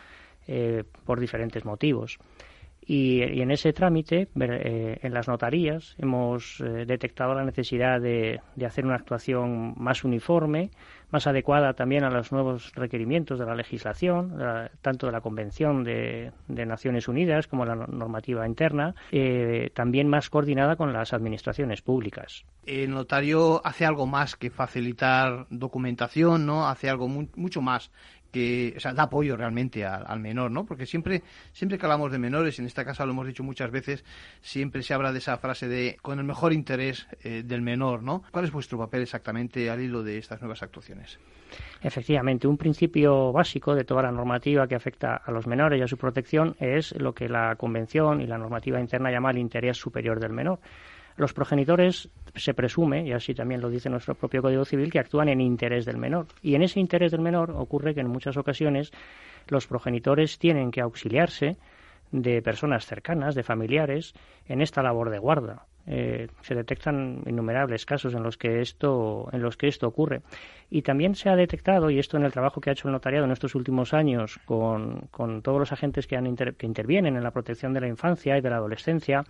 [0.48, 2.20] eh, por diferentes motivos.
[2.84, 8.86] Y, en ese trámite, eh, en las notarías, hemos eh, detectado la necesidad de, hacer
[8.86, 10.72] una actuación más uniforme,
[11.12, 14.38] más adecuada también a los nuevos requerimientos de la legislación,
[14.82, 20.76] tanto de la Convención de, Naciones Unidas como la normativa interna, eh, también más coordinada
[20.76, 22.45] con las administraciones públicas.
[22.65, 26.67] El notario hace algo más que facilitar documentación, ¿no?
[26.67, 27.91] Hace algo mucho más
[28.32, 30.65] que o sea, da apoyo realmente al, menor, ¿no?
[30.65, 34.04] Porque siempre, siempre que hablamos de menores, en esta casa lo hemos dicho muchas veces,
[34.41, 38.24] siempre se habla de esa frase de con el mejor interés eh, del menor, ¿no?
[38.32, 41.20] ¿Cuál es vuestro papel exactamente al hilo de estas nuevas actuaciones?
[41.82, 45.88] Efectivamente, un principio básico de toda la normativa que afecta a los menores y a
[45.88, 50.20] su protección es lo que la Convención y la normativa interna llama el interés superior
[50.20, 50.60] del menor.
[51.17, 55.30] Los progenitores se presume, y así también lo dice nuestro propio Código Civil, que actúan
[55.30, 56.28] en interés del menor.
[56.41, 58.91] Y en ese interés del menor ocurre que en muchas ocasiones
[59.47, 61.58] los progenitores tienen que auxiliarse
[62.12, 64.13] de personas cercanas, de familiares,
[64.47, 65.65] en esta labor de guarda.
[65.88, 70.21] Eh, se detectan innumerables casos en los que esto en los que esto ocurre
[70.69, 73.26] y también se ha detectado y esto en el trabajo que ha hecho el notariado
[73.26, 77.32] en estos últimos años con, con todos los agentes que, han que intervienen en la
[77.32, 79.24] protección de la infancia y de la adolescencia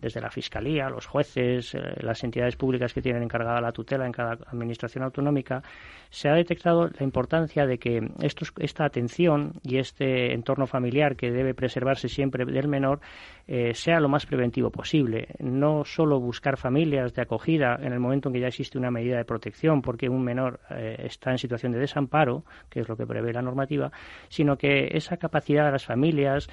[0.00, 4.12] desde la Fiscalía, los jueces, eh, las entidades públicas que tienen encargada la tutela en
[4.12, 5.62] cada administración autonómica,
[6.10, 11.54] se ha detectado la importancia de que esta atención y este entorno familiar que debe
[11.54, 13.00] preservarse siempre del menor
[13.46, 15.28] eh, sea lo más preventivo posible.
[15.40, 19.16] No solo buscar familias de acogida en el momento en que ya existe una medida
[19.16, 23.06] de protección porque un menor eh, está en situación de desamparo, que es lo que
[23.06, 23.90] prevé la normativa,
[24.28, 26.48] sino que esa capacidad de las familias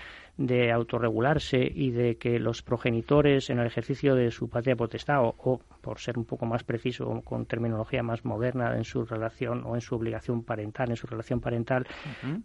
[0.45, 5.62] de autorregularse y de que los progenitores en el ejercicio de su patria potestad o,
[5.82, 9.82] por ser un poco más preciso con terminología más moderna en su relación o en
[9.82, 11.86] su obligación parental en su relación parental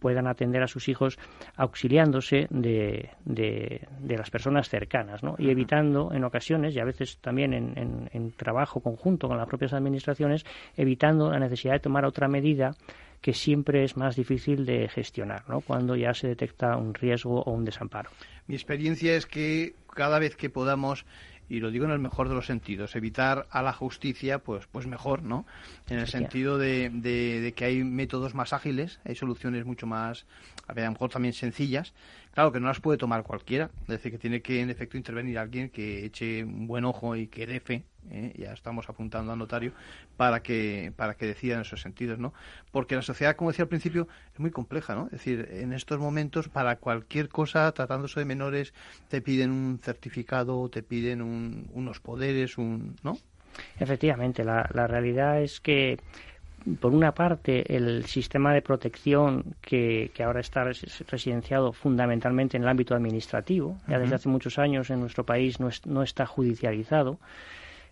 [0.01, 1.19] puedan atender a sus hijos
[1.57, 5.35] auxiliándose de, de, las personas cercanas ¿no?
[5.39, 9.73] y evitando en ocasiones y a veces también en, en trabajo conjunto con las propias
[9.73, 10.45] administraciones
[10.77, 12.75] evitando la necesidad de tomar otra medida
[13.21, 15.61] que siempre es más difícil de gestionar, ¿no?
[15.61, 18.11] Cuando ya se detecta un riesgo o un desamparo.
[18.47, 21.05] Mi experiencia es que cada vez que podamos
[21.49, 24.87] y lo digo en el mejor de los sentidos, evitar a la justicia, pues, pues
[24.87, 25.47] mejor, ¿no?
[25.89, 30.27] En el sentido de, de, que hay métodos más ágiles, hay soluciones mucho más,
[30.67, 31.95] a, lo mejor también sencillas,
[32.37, 35.39] claro que no las puede tomar cualquiera, es decir, que tiene que en efecto intervenir
[35.39, 38.35] alguien que eche un buen ojo y que dé fe ¿eh?
[38.37, 39.73] ya estamos apuntando al notario
[40.19, 42.35] para que para que decida en esos sentidos no
[42.73, 45.99] porque la sociedad como decía al principio es muy compleja no es decir en estos
[45.99, 48.75] momentos para cualquier cosa tratándose de menores
[49.09, 53.17] te piden un certificado te piden unos poderes un no
[53.81, 55.99] efectivamente la, la realidad es que
[56.81, 62.69] por una parte, el sistema de protección que, que, ahora está residenciado fundamentalmente en el
[62.69, 67.19] ámbito administrativo, ya desde hace muchos años en nuestro país no, no está judicializado,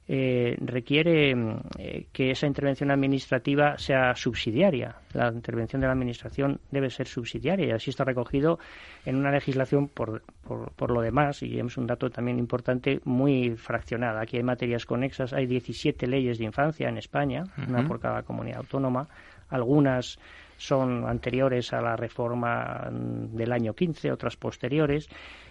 [0.07, 4.97] eh, requiere mm, eh, que esa intervención administrativa sea subsidiaria.
[5.15, 8.59] La intervención de la Administración debe ser subsidiaria y así está recogido
[9.07, 14.21] en una legislación por, por, lo demás, y es un dato también importante, muy fraccionada.
[14.21, 18.59] Aquí hay materias conexas, hay 17 leyes de infancia en España, una por cada comunidad
[18.59, 19.09] autónoma.
[19.49, 20.19] Algunas
[20.57, 25.09] son anteriores a la reforma mm, del año 15, otras posteriores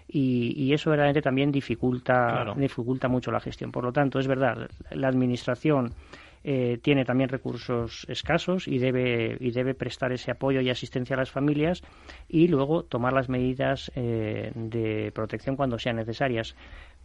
[0.07, 3.71] y, eso verdaderamente también dificulta, dificulta mucho la gestión.
[3.71, 5.93] Por lo tanto, es verdad, la Administración
[6.45, 11.19] eh, tiene también recursos escasos y debe, y debe prestar ese apoyo y asistencia a
[11.19, 11.81] las familias
[12.27, 16.55] y luego tomar las medidas eh, de protección cuando sean necesarias.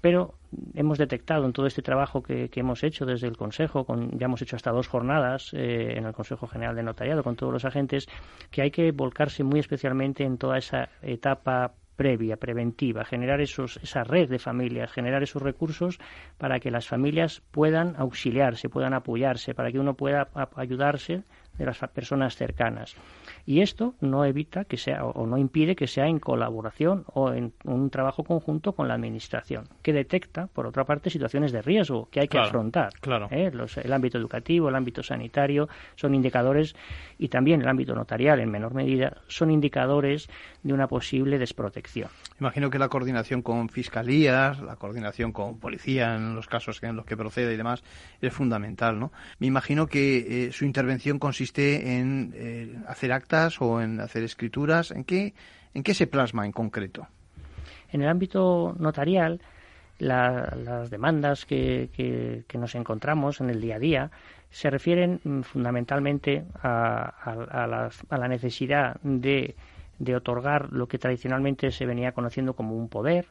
[0.01, 0.35] Pero
[0.75, 4.43] hemos detectado en todo este trabajo que, hemos hecho desde el Consejo, con, ya hemos
[4.43, 8.07] hecho hasta dos jornadas eh, en el Consejo General de Notariado con todos los agentes,
[8.51, 14.05] que hay que volcarse muy especialmente en toda esa etapa previa, preventiva, generar esos, esa
[14.05, 15.99] red de familias, generar esos recursos
[16.39, 21.25] para que las familias puedan auxiliarse, puedan apoyarse, para que uno pueda ayudarse
[21.59, 22.97] de las personas cercanas.
[23.44, 27.53] Y esto no evita que sea o no impide que sea en colaboración o en
[27.64, 32.21] un trabajo conjunto con la administración, que detecta, por otra parte, situaciones de riesgo que
[32.21, 32.92] hay que afrontar.
[33.01, 33.29] Claro.
[33.31, 33.51] ¿eh?
[33.83, 36.75] el ámbito educativo, el ámbito sanitario son indicadores
[37.18, 40.29] y también el ámbito notarial, en menor medida, son indicadores
[40.62, 42.11] de una posible desprotección.
[42.40, 47.05] Imagino que la coordinación con fiscalías, la coordinación con policía en los casos en los
[47.05, 47.83] que procede y demás
[48.21, 49.12] es fundamental, ¿no?
[49.38, 54.91] Me imagino que eh, su intervención consiste en eh, hacer actas o en hacer escrituras?
[54.91, 55.35] ¿En qué,
[55.75, 57.07] en qué se plasma en concreto?
[57.91, 59.41] En el ámbito notarial,
[59.99, 64.11] las demandas que, nos encontramos en el día a día
[64.51, 69.55] se refieren mm, fundamentalmente a, la necesidad de,
[70.15, 73.27] otorgar lo que tradicionalmente se venía conociendo como un poder,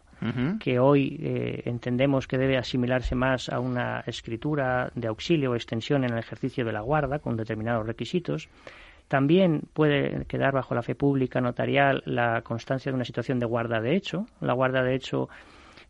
[0.60, 6.04] que hoy eh, entendemos que debe asimilarse más a una escritura de auxilio o extensión
[6.04, 8.50] en el ejercicio de la guarda con determinados requisitos
[9.08, 13.80] también puede quedar bajo la fe pública notarial la constancia de una situación de guarda
[13.80, 14.26] de hecho.
[14.42, 15.30] La guarda de hecho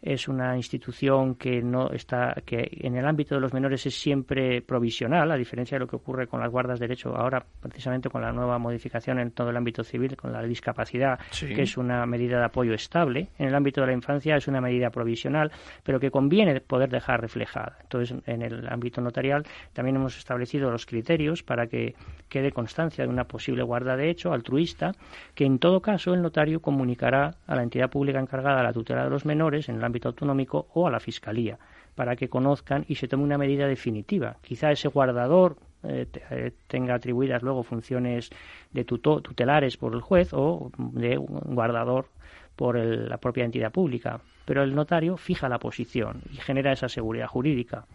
[0.02, 4.62] es una institución que no está que en el ámbito de los menores es siempre
[4.62, 8.22] provisional a diferencia de lo que ocurre con las guardas de derecho ahora precisamente con
[8.22, 12.38] la nueva modificación en todo el ámbito civil con la discapacidad que es una medida
[12.40, 13.30] de apoyo estable.
[13.40, 15.52] En el ámbito de la infancia es una medida provisional
[15.84, 17.78] pero que conviene poder dejar reflejada.
[17.82, 21.96] Entonces en el ámbito notarial también hemos establecido los criterios para que
[22.30, 24.92] quede constancia de una posible guarda de hecho altruista
[25.34, 29.04] que en todo caso el notario comunicará a la entidad pública encargada de la tutela
[29.04, 31.58] de los menores en el ámbito autonómico o a la Fiscalía
[31.95, 34.38] para que conozcan y se tome una medida definitiva.
[34.41, 38.30] Quizá ese guardador eh, eh, tenga atribuidas luego funciones
[38.71, 42.10] de tutelares por el juez o de guardador
[42.56, 47.28] por la propia entidad pública, pero el notario fija la posición y genera esa seguridad
[47.28, 47.86] jurídica.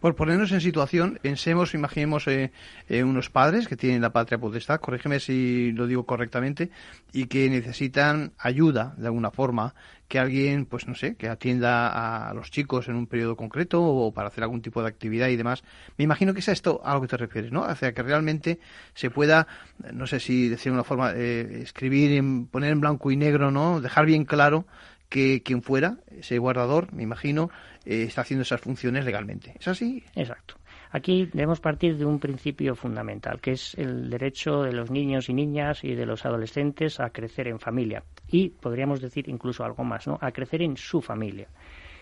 [0.00, 2.52] Por ponernos en situación, pensemos, imaginemos eh,
[2.88, 6.70] eh, unos padres que tienen la patria potestad, corrígeme si lo digo correctamente,
[7.12, 9.74] y que necesitan ayuda de alguna forma,
[10.08, 14.12] que alguien, pues no sé, que atienda a los chicos en un periodo concreto o
[14.12, 15.64] para hacer algún tipo de actividad y demás.
[15.96, 17.64] Me imagino que es esto a lo que te refieres, ¿no?
[17.64, 18.60] Hacia que realmente
[18.94, 19.48] se pueda,
[19.92, 23.80] no sé si decir una forma, eh, escribir, poner en blanco y negro, ¿no?
[23.80, 24.66] Dejar bien claro
[25.08, 27.50] que quien fuera, ese guardador, me imagino,
[27.86, 29.54] eh, está haciendo esas funciones legalmente.
[29.58, 30.02] ¿Es así?
[30.14, 30.56] Exacto.
[30.90, 35.34] Aquí debemos partir de un principio fundamental, que es el derecho de los niños y
[35.34, 38.02] niñas y de los adolescentes a crecer en familia.
[38.28, 40.18] Y podríamos decir incluso algo más, ¿no?
[40.20, 41.48] A crecer en su familia.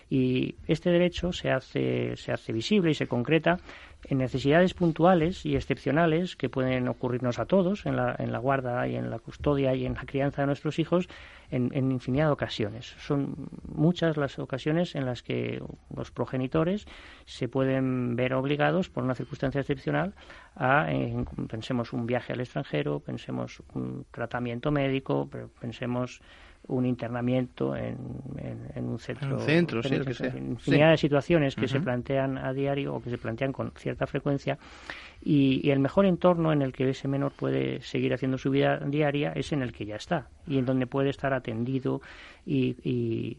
[0.09, 3.57] Y este derecho se hace, se hace visible y se concreta
[4.07, 8.87] en necesidades puntuales y excepcionales que pueden ocurrirnos a todos en la, en la guarda
[8.87, 11.07] y en la custodia y en la crianza de nuestros hijos
[11.49, 12.93] en, en, infinidad de ocasiones.
[12.99, 15.61] Son muchas las ocasiones en las que
[15.95, 16.85] los progenitores
[17.25, 20.13] se pueden ver obligados por una circunstancia excepcional
[20.55, 20.87] a,
[21.49, 26.21] pensemos, un viaje al extranjero, pensemos un tratamiento médico, pensemos
[26.67, 29.37] un internamiento en, un centro.
[29.37, 33.51] un centro, sí, infinidad de situaciones que se plantean a diario o que se plantean
[33.51, 34.57] con cierta frecuencia
[35.23, 39.31] y, el mejor entorno en el que ese menor puede seguir haciendo su vida diaria
[39.33, 42.01] es en el que ya está y en donde puede estar atendido
[42.45, 43.37] y,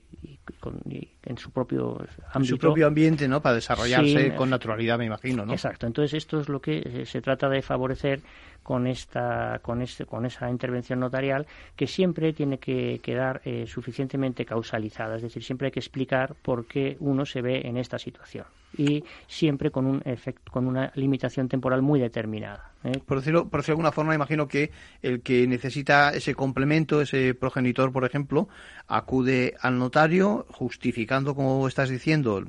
[1.25, 1.99] en su propio
[2.33, 2.39] ámbito.
[2.39, 3.41] En su propio ambiente, ¿no?
[3.41, 5.53] Para desarrollarse con naturalidad, me imagino, ¿no?
[5.53, 5.87] Exacto.
[5.87, 8.21] Entonces esto es lo que eh, se trata de favorecer
[8.67, 11.47] con esta con este con esa intervención notarial
[11.77, 16.67] que siempre tiene que quedar eh, suficientemente causalizada es decir siempre hay que explicar por
[16.67, 21.49] qué uno se ve en esta situación y siempre con un efecto con una limitación
[21.49, 23.01] temporal muy determinada ¿eh?
[23.05, 24.71] por decirlo por decirlo de alguna forma imagino que
[25.03, 28.49] el que necesita ese complemento ese progenitor por ejemplo
[28.87, 32.43] acude al notario justificando como estás diciendo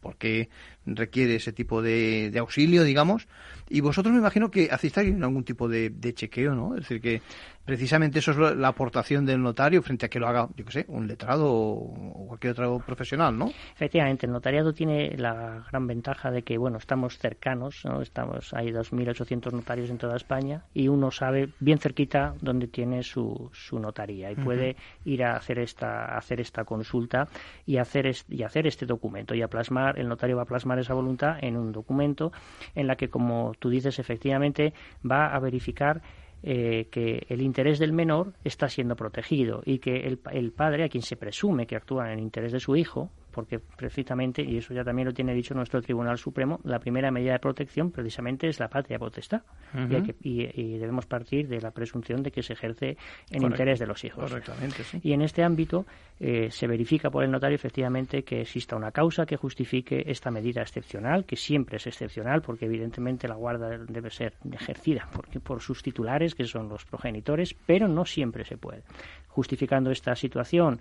[0.00, 0.48] por que
[0.86, 3.28] requiere ese tipo de, de auxilio, digamos.
[3.68, 6.74] Y vosotros me imagino que hacéis también algún tipo de, de chequeo, ¿no?
[6.74, 7.22] Es decir, que
[7.64, 10.84] precisamente eso es la aportación del notario frente a que lo haga, yo qué sé,
[10.88, 13.50] un letrado o cualquier otro profesional, ¿no?
[13.74, 18.02] Efectivamente, el notariado tiene la gran ventaja de que, bueno, estamos cercanos, ¿no?
[18.02, 23.50] Estamos, hay 2.800 notarios en toda España y uno sabe bien cerquita dónde tiene su,
[23.52, 27.28] su notaría y puede ir a hacer esta, hacer esta consulta
[27.66, 29.34] y hacer, y hacer este documento.
[29.34, 32.32] Y a plasmar, el notario va a plasmar esa voluntad en un documento
[32.74, 34.72] en la que, como tú dices, efectivamente
[35.08, 36.02] va a verificar
[36.42, 40.88] eh, que el interés del menor está siendo protegido y que el, el, padre, a
[40.88, 44.74] quien se presume que actúa en el interés de su hijo, porque precisamente, y eso
[44.74, 48.60] ya también lo tiene dicho nuestro Tribunal Supremo, la primera medida de protección precisamente es
[48.60, 49.42] la patria potestad.
[49.74, 52.96] y, hay que, y, debemos partir de la presunción de que se ejerce
[53.30, 54.30] en interés de los hijos.
[54.30, 55.00] Correctamente, sí.
[55.02, 55.86] Y en este ámbito
[56.20, 60.60] eh, se verifica por el notario efectivamente que exista una causa que justifique esta medida
[60.60, 65.82] excepcional, que siempre es excepcional, porque evidentemente la guarda debe ser ejercida por, por sus
[65.82, 68.82] titulares, que son los progenitores, pero no siempre se puede.
[69.28, 70.80] Justificando esta situación,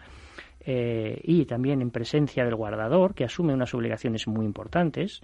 [0.66, 5.22] eh, y también en presencia del guardador, que asume unas obligaciones muy importantes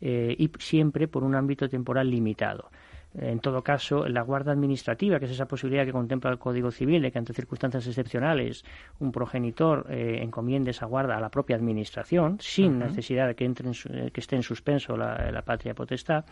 [0.00, 2.70] eh, y siempre por un ámbito temporal limitado.
[3.12, 7.02] En todo caso, la guarda administrativa, que es esa posibilidad que contempla el Código Civil
[7.02, 8.64] de que ante circunstancias excepcionales
[9.00, 13.68] un progenitor eh, encomiende esa guarda a la propia administración, sin necesidad de que, entre
[13.68, 16.24] en que esté en suspenso la, la patria potestad,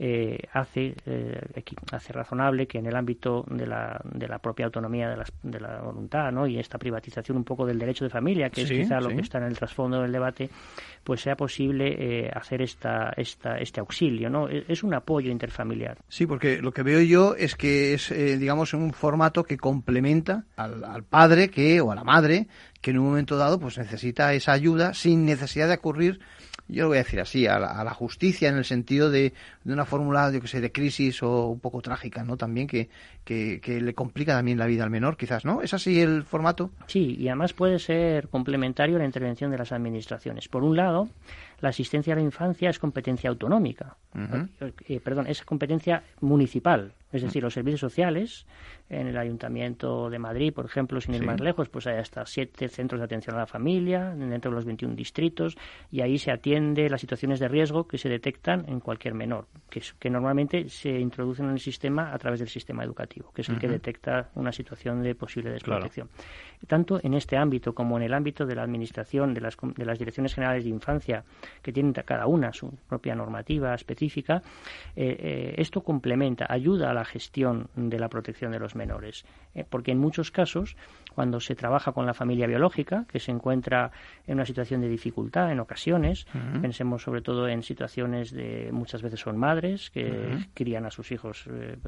[0.00, 5.08] eh, hace, eh, hace razonable que en el ámbito de la, de la propia autonomía
[5.08, 6.46] de, las, de la voluntad ¿no?
[6.46, 9.38] y esta privatización un poco del derecho de familia, que es quizá lo que está
[9.38, 10.50] en el trasfondo del debate,
[11.02, 14.30] pues sea posible eh, hacer esta, esta, este auxilio.
[14.30, 14.48] ¿no?
[14.48, 15.98] E, es un apoyo interfamiliar.
[16.08, 20.84] Sí, porque lo que veo yo es que es, digamos, un formato que complementa al,
[20.84, 22.46] al padre que o a la madre
[22.80, 26.20] que en un momento dado pues necesita esa ayuda sin necesidad de ocurrir
[26.68, 29.32] yo lo voy a decir así, a la, justicia en el sentido de,
[29.64, 32.36] de una fórmula, yo que sé, de crisis o un poco trágica, ¿no?
[32.36, 32.88] También que,
[33.24, 35.62] que, que, le complica también la vida al menor, quizás, ¿no?
[35.62, 36.70] ¿Es así el formato?
[36.86, 40.48] Sí, y además puede ser complementario a la intervención de las administraciones.
[40.48, 41.08] Por un lado,
[41.60, 43.96] la asistencia a la infancia es competencia autonómica,
[44.88, 48.46] eh, perdón, es competencia municipal, es decir, los servicios sociales
[48.90, 52.68] en el Ayuntamiento de Madrid, por ejemplo, sin ir más lejos, pues hay hasta siete
[52.68, 55.56] centros de atención a la familia dentro de los 21 distritos
[55.90, 59.82] y ahí se atiende las situaciones de riesgo que se detectan en cualquier menor, que,
[59.98, 63.58] que normalmente se introducen en el sistema a través del sistema educativo, que es el
[63.58, 66.08] que detecta una situación de posible desprotección.
[66.66, 69.98] Tanto en este ámbito como en el ámbito de la administración de las, de las
[69.98, 71.24] direcciones generales de infancia,
[71.62, 74.42] que tienen cada una su propia normativa específica,
[74.96, 79.24] eh, eh, esto complementa, ayuda a la gestión de la protección de los menores,
[79.54, 80.76] eh, porque en muchos casos,
[81.14, 83.90] cuando se trabaja con la familia biológica, que se encuentra
[84.26, 86.26] en una situación de dificultad en ocasiones,
[86.60, 91.44] pensemos sobre todo en situaciones de muchas veces son madres que crían a sus hijos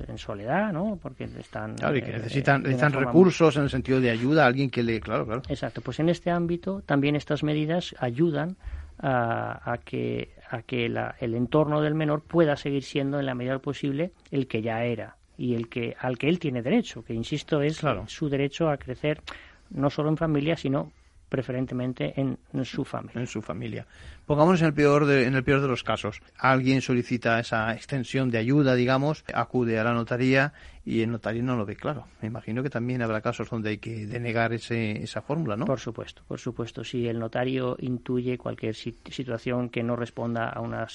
[0.09, 0.99] en soledad, ¿no?
[1.01, 4.71] Porque están claro, y que necesitan, necesitan recursos en el sentido de ayuda a alguien
[4.71, 5.43] que le, claro, claro.
[5.49, 8.57] Exacto, pues en este ámbito también estas medidas ayudan
[9.03, 14.13] a, que, a que el entorno del menor pueda seguir siendo en la medida posible
[14.31, 17.81] el que ya era y el que al que él tiene derecho, que insisto es
[18.07, 19.23] su derecho a crecer
[19.71, 20.93] no solo en familia, sino
[21.31, 23.21] preferentemente en, su familia.
[23.21, 23.87] En su familia.
[24.27, 26.21] Pongámonos en el peor de, en el peor de los casos.
[26.37, 30.53] Alguien solicita esa extensión de ayuda, digamos, acude a la notaría
[30.85, 32.07] y el notario no lo ve claro.
[32.21, 35.67] Me imagino que también habrá casos donde hay que denegar ese, esa fórmula, ¿no?
[35.67, 36.83] Por supuesto, por supuesto.
[36.83, 40.89] Si el notario intuye cualquier situación que no responda a, una,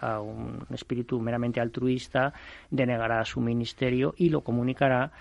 [0.00, 2.34] a, un espíritu meramente altruista,
[2.70, 5.12] denegará a su ministerio y lo comunicará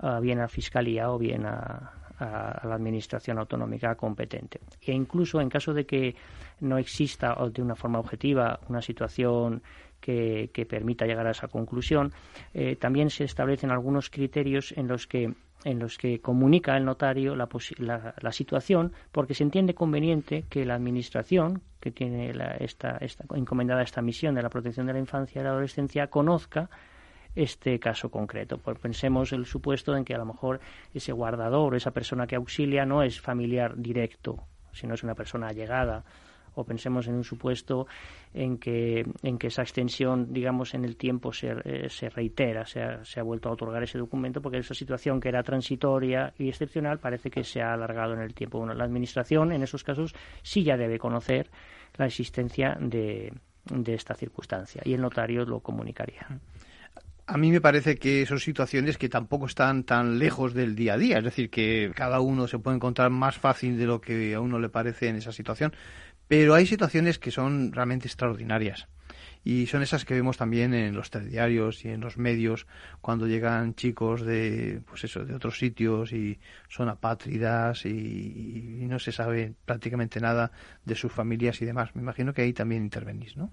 [0.00, 4.60] uh, bien a Fiscalía o bien a, a, la administración autonómica competente.
[4.80, 6.14] E incluso en caso de que
[6.60, 9.62] no exista de una forma objetiva una situación
[10.00, 12.12] que, permita llegar a esa conclusión,
[12.52, 15.32] eh, también se establecen algunos criterios en los que
[15.64, 17.48] en los que comunica el notario la,
[17.78, 23.82] la, situación porque se entiende conveniente que la administración que tiene la, esta, esta, encomendada
[23.82, 26.68] esta misión de la protección de la infancia y la adolescencia conozca
[27.34, 28.58] este caso concreto.
[28.58, 30.60] Pues pensemos el supuesto en que a lo mejor
[30.92, 36.04] ese guardador, esa persona que auxilia, no es familiar directo, sino es una persona allegada
[36.56, 37.86] o pensemos en un supuesto
[38.32, 42.82] en que, en que esa extensión, digamos, en el tiempo se, eh, se reitera, se
[42.82, 46.48] ha, se ha, vuelto a otorgar ese documento, porque esa situación que era transitoria y
[46.48, 48.58] excepcional parece que se ha alargado en el tiempo.
[48.58, 51.50] Bueno, la Administración, en esos casos, sí ya debe conocer
[51.96, 53.32] la existencia de,
[53.64, 56.26] de esta circunstancia y el notario lo comunicaría.
[57.26, 60.98] A mí me parece que son situaciones que tampoco están tan lejos del día a
[60.98, 64.40] día, es decir, que cada uno se puede encontrar más fácil de lo que a
[64.40, 65.72] uno le parece en esa situación.
[66.28, 68.88] Pero hay situaciones que son realmente extraordinarias
[69.42, 72.66] y son esas que vemos también en los telediarios y en los medios
[73.00, 77.88] cuando llegan chicos de pues eso de otros sitios y son apátridas y,
[78.82, 80.50] y no se sabe prácticamente nada
[80.84, 81.94] de sus familias y demás.
[81.94, 83.50] Me imagino que ahí también intervenís, ¿no?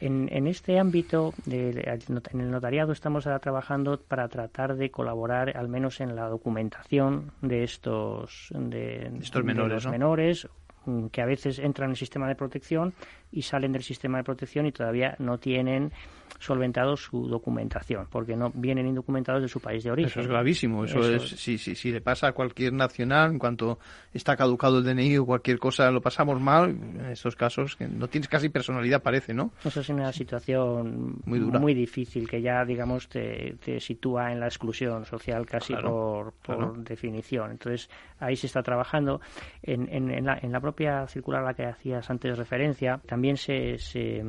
[0.00, 5.68] En, en, este ámbito, de, en el notariado, estamos trabajando para tratar de colaborar, al
[5.68, 9.90] menos en la documentación de estos, de, estos menores, de los ¿no?
[9.92, 10.48] menores
[10.86, 12.92] mm, que a veces entran en el sistema de protección
[13.30, 15.92] y salen del sistema de protección y todavía no tienen
[16.38, 20.10] solventado su documentación, porque no vienen indocumentados de su país de origen.
[20.10, 20.84] Eso es gravísimo.
[20.84, 23.78] Eso, Eso es, si, si, si, le pasa a cualquier nacional, en cuanto
[24.12, 26.70] está caducado el DNI o cualquier cosa, lo pasamos mal.
[26.70, 29.52] En estos casos, que no tienes casi personalidad, parece, ¿no?
[29.64, 34.40] Eso es una situación muy dura, muy difícil, que ya, digamos, te, te sitúa en
[34.40, 36.74] la exclusión social casi claro, por, por claro.
[36.78, 37.52] definición.
[37.52, 39.20] Entonces, ahí se está trabajando.
[39.62, 43.36] En, en, en, la, en, la, propia circular a la que hacías antes referencia, también
[43.36, 44.22] se, se,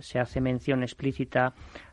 [0.00, 1.45] se hace mención explícita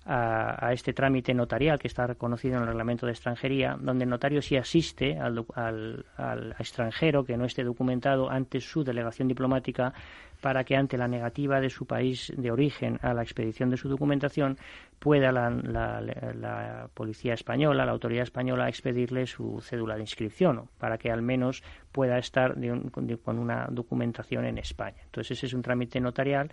[0.06, 4.42] a, este trámite notarial que está reconocido en el reglamento de extranjería, donde el notario
[4.42, 9.94] sí asiste al, al, extranjero que no esté documentado ante su delegación diplomática
[10.42, 13.88] para que ante la negativa de su país de origen a la expedición de su
[13.88, 14.58] documentación
[15.00, 21.12] pueda la, la, policía española, la autoridad española, expedirle su cédula de inscripción, para que
[21.12, 24.98] al menos pueda estar de un, con una documentación en España.
[25.06, 26.52] Entonces ese es un trámite notarial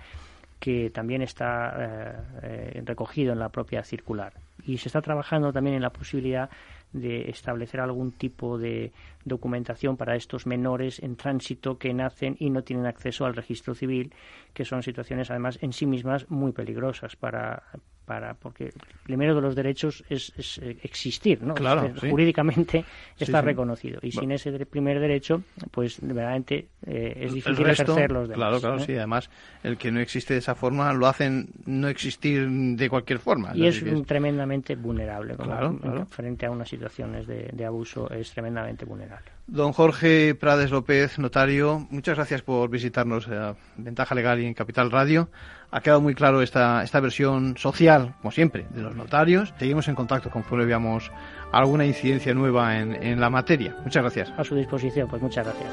[0.61, 4.34] que también está eh, eh, recogido en la propia circular.
[4.64, 6.50] Y se está trabajando también en la posibilidad
[6.92, 8.92] de establecer algún tipo de
[9.24, 14.12] documentación para estos menores en tránsito que nacen y no tienen acceso al registro civil,
[14.52, 17.62] que son situaciones además en sí mismas muy peligrosas para,
[18.11, 18.72] para porque
[19.04, 21.54] primero de los derechos es, es existir, ¿no?
[21.54, 22.11] Claro, es, sí.
[22.11, 22.84] Jurídicamente
[23.14, 23.46] Sí, está sí.
[23.46, 24.20] reconocido y Bueno.
[24.36, 28.36] sin ese primer derecho, pues verdaderamente eh, es difícil resto, ejercer los demás.
[28.36, 28.84] Claro, claro, ¿eh?
[28.86, 28.96] sí.
[28.96, 29.30] Además,
[29.62, 33.52] el que no existe de esa forma lo hacen no existir de cualquier forma.
[33.54, 35.36] Y es tremendamente vulnerable.
[35.36, 36.06] Claro, claro.
[36.06, 39.30] Frente a unas situaciones de, de abuso es tremendamente vulnerable.
[39.46, 44.90] Don Jorge Prades López, notario, muchas gracias por visitarnos a Ventaja Legal y en Capital
[44.90, 45.28] Radio.
[45.73, 49.55] Ha quedado muy claro esta, esta versión social, como siempre, de los notarios.
[49.59, 51.12] Seguimos en contacto conforme veamos
[51.53, 53.77] alguna incidencia nueva en, en la materia.
[53.85, 54.33] Muchas gracias.
[54.37, 55.73] A su disposición, pues muchas gracias.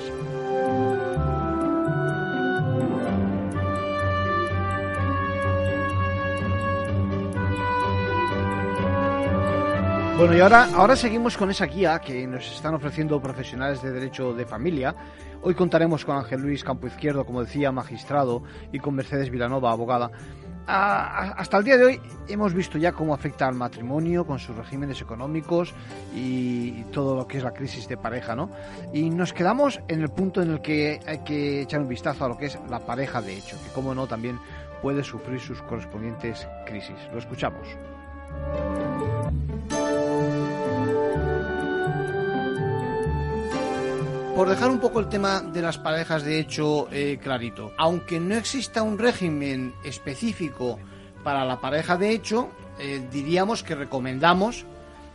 [10.17, 14.33] Bueno, y ahora, ahora seguimos con esa guía que nos están ofreciendo profesionales de derecho
[14.33, 14.95] de familia.
[15.47, 18.43] Hoy contaremos con Ángel Luis Campo Izquierdo, como decía, magistrado,
[18.73, 20.11] y con Mercedes Vilanova, abogada.
[20.67, 24.39] A- a- hasta el día de hoy hemos visto ya cómo afecta al matrimonio con
[24.39, 25.73] sus regímenes económicos
[26.13, 28.49] y, y todo lo que es la crisis de pareja, ¿no?
[28.91, 32.27] Y nos quedamos en el punto en el que hay que echar un vistazo a
[32.27, 34.37] lo que es la pareja de hecho, que como no también
[34.81, 36.97] puede sufrir sus correspondientes crisis.
[37.13, 37.65] Lo escuchamos.
[44.37, 48.35] Por dejar un poco el tema de las parejas de hecho eh, clarito, aunque no
[48.35, 50.77] exista un régimen específico
[51.23, 54.67] para la pareja de hecho, eh, diríamos que recomendamos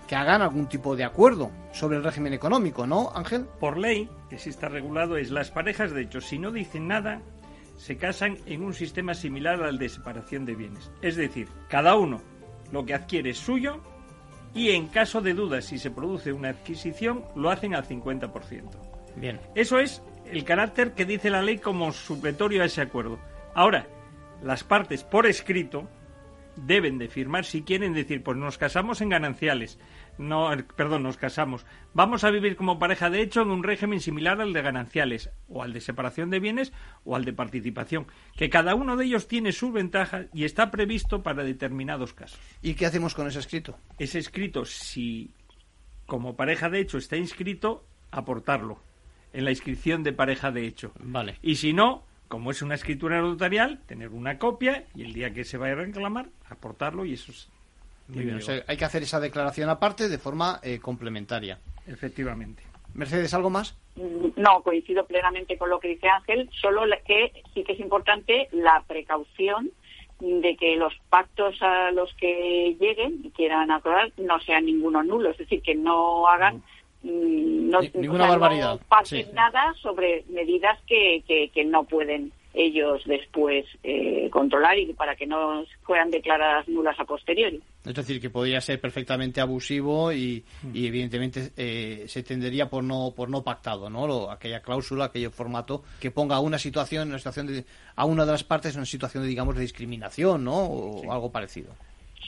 [0.08, 3.46] que hagan algún tipo de acuerdo sobre el régimen económico, ¿no, Ángel?
[3.60, 7.22] Por ley, que sí está regulado, es las parejas de hecho, si no dicen nada,
[7.78, 10.90] se casan en un sistema similar al de separación de bienes.
[11.00, 12.20] Es decir, cada uno
[12.72, 13.78] lo que adquiere es suyo
[14.52, 18.91] y en caso de dudas si se produce una adquisición, lo hacen al 50%.
[19.16, 19.40] Bien.
[19.54, 23.18] Eso es el carácter que dice la ley como supletorio a ese acuerdo.
[23.54, 23.86] Ahora,
[24.42, 25.88] las partes por escrito
[26.56, 29.78] deben de firmar si quieren decir, pues nos casamos en gananciales.
[30.18, 31.64] No, eh, perdón, nos casamos.
[31.94, 35.62] Vamos a vivir como pareja de hecho en un régimen similar al de gananciales, o
[35.62, 36.72] al de separación de bienes,
[37.04, 38.06] o al de participación.
[38.36, 42.38] Que cada uno de ellos tiene sus ventajas y está previsto para determinados casos.
[42.60, 43.78] ¿Y qué hacemos con ese escrito?
[43.98, 45.34] Ese escrito, si
[46.06, 48.91] como pareja de hecho está inscrito, aportarlo
[49.32, 50.92] en la inscripción de pareja de hecho.
[51.00, 51.36] Vale.
[51.42, 55.44] Y si no, como es una escritura notarial, tener una copia y el día que
[55.44, 57.48] se vaya a reclamar, aportarlo y eso es.
[58.08, 61.58] Muy bien, o sea, hay que hacer esa declaración aparte de forma eh, complementaria.
[61.86, 62.62] Efectivamente.
[62.94, 63.76] Mercedes, ¿algo más?
[64.36, 68.82] No, coincido plenamente con lo que dice Ángel, solo que sí que es importante la
[68.86, 69.70] precaución
[70.20, 75.30] de que los pactos a los que lleguen y quieran acordar no sean ninguno nulo,
[75.30, 76.62] es decir, que no hagan
[77.02, 79.24] no, Ni- ninguna o sea, barbaridad, no sí.
[79.32, 85.26] nada sobre medidas que, que, que no pueden ellos después eh, controlar y para que
[85.26, 87.62] no fueran declaradas nulas a posteriori.
[87.84, 90.44] Es decir, que podría ser perfectamente abusivo y,
[90.74, 94.06] y evidentemente eh, se tendería por no por no pactado, ¿no?
[94.06, 97.64] Lo, aquella cláusula, aquel formato que ponga a una situación, una situación de,
[97.96, 100.64] a una de las partes en una situación de digamos de discriminación, ¿no?
[100.66, 101.72] O algo parecido.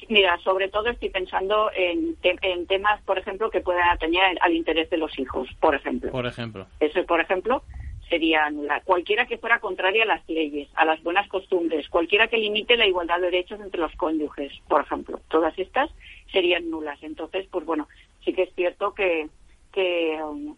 [0.08, 4.90] Mira, sobre todo estoy pensando en, en temas, por ejemplo, que puedan atañer al interés
[4.90, 6.10] de los hijos, por ejemplo.
[6.10, 6.66] Por ejemplo.
[6.80, 7.62] Eso, por ejemplo,
[8.08, 8.80] sería nula.
[8.84, 12.86] Cualquiera que fuera contraria a las leyes, a las buenas costumbres, cualquiera que limite la
[12.86, 15.20] igualdad de derechos entre los cónyuges, por ejemplo.
[15.28, 15.90] Todas estas
[16.32, 16.98] serían nulas.
[17.02, 17.88] Entonces, pues bueno,
[18.24, 19.28] sí que es cierto que,
[19.72, 20.56] que um,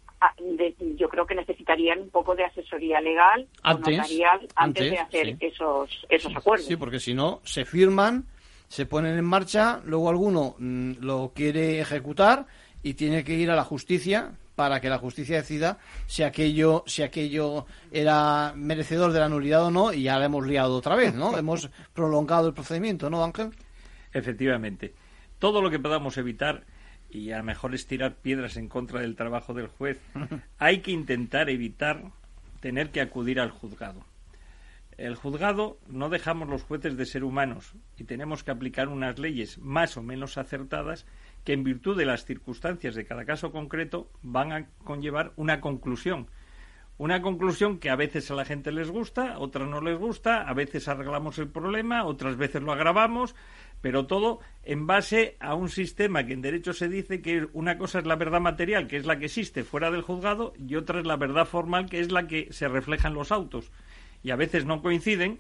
[0.97, 5.37] yo creo que necesitarían un poco de asesoría legal antes, o notarial antes, de hacer
[5.41, 6.67] esos, esos acuerdos.
[6.67, 8.25] Sí, porque si no, se firman,
[8.69, 12.47] se ponen en marcha, luego alguno mm, lo quiere ejecutar
[12.83, 17.03] y tiene que ir a la justicia para que la justicia decida si aquello, si
[17.03, 21.15] aquello era merecedor de la nulidad o no, y ya la hemos liado otra vez,
[21.15, 21.37] ¿no?
[21.39, 23.51] hemos prolongado el procedimiento, ¿no, Ángel?
[24.13, 24.95] Efectivamente.
[25.39, 26.65] Todo lo que podamos evitar,
[27.11, 30.01] y a lo mejor es tirar piedras en contra del trabajo del juez,
[30.59, 32.03] hay que intentar evitar
[32.61, 34.05] tener que acudir al juzgado.
[34.97, 39.59] El juzgado no dejamos los jueces de ser humanos y tenemos que aplicar unas leyes
[39.59, 41.05] más o menos acertadas
[41.45, 46.29] que en virtud de las circunstancias de cada caso concreto van a conllevar una conclusión.
[46.97, 50.55] Una conclusión que a veces a la gente les gusta, otras no les gusta, a
[50.55, 53.35] veces arreglamos el problema, otras veces lo agravamos,
[53.83, 57.99] pero todo en base a un sistema que en derecho se dice que una cosa
[57.99, 61.07] es la verdad material, que es la que existe fuera del juzgado, y otra es
[61.07, 63.71] la verdad formal, que es la que se refleja en los autos.
[64.27, 65.39] Y a veces no coinciden,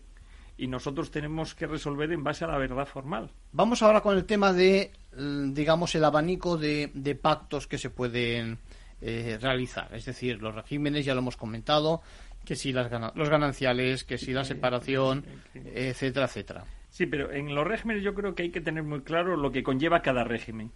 [0.57, 3.32] y nosotros tenemos que resolver en base a la verdad formal.
[3.51, 8.59] Vamos ahora con el tema de, digamos, el abanico de, pactos que se pueden
[9.01, 9.93] eh, realizar.
[9.93, 12.01] Es decir, los regímenes, ya lo hemos comentado,
[12.45, 16.64] que si las los gananciales, que si la separación, etcétera, etcétera.
[16.89, 19.64] Sí, pero en los regímenes yo creo que hay que tener muy claro lo que
[19.64, 20.70] conlleva cada régimen.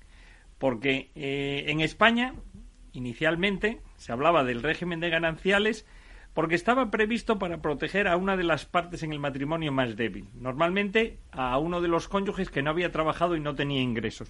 [0.59, 2.35] Porque eh, en España,
[2.93, 5.87] inicialmente, se hablaba del régimen de gananciales
[6.35, 10.29] porque estaba previsto para proteger a una de las partes en el matrimonio más débil,
[10.35, 14.29] normalmente a uno de los cónyuges que no había trabajado y no tenía ingresos.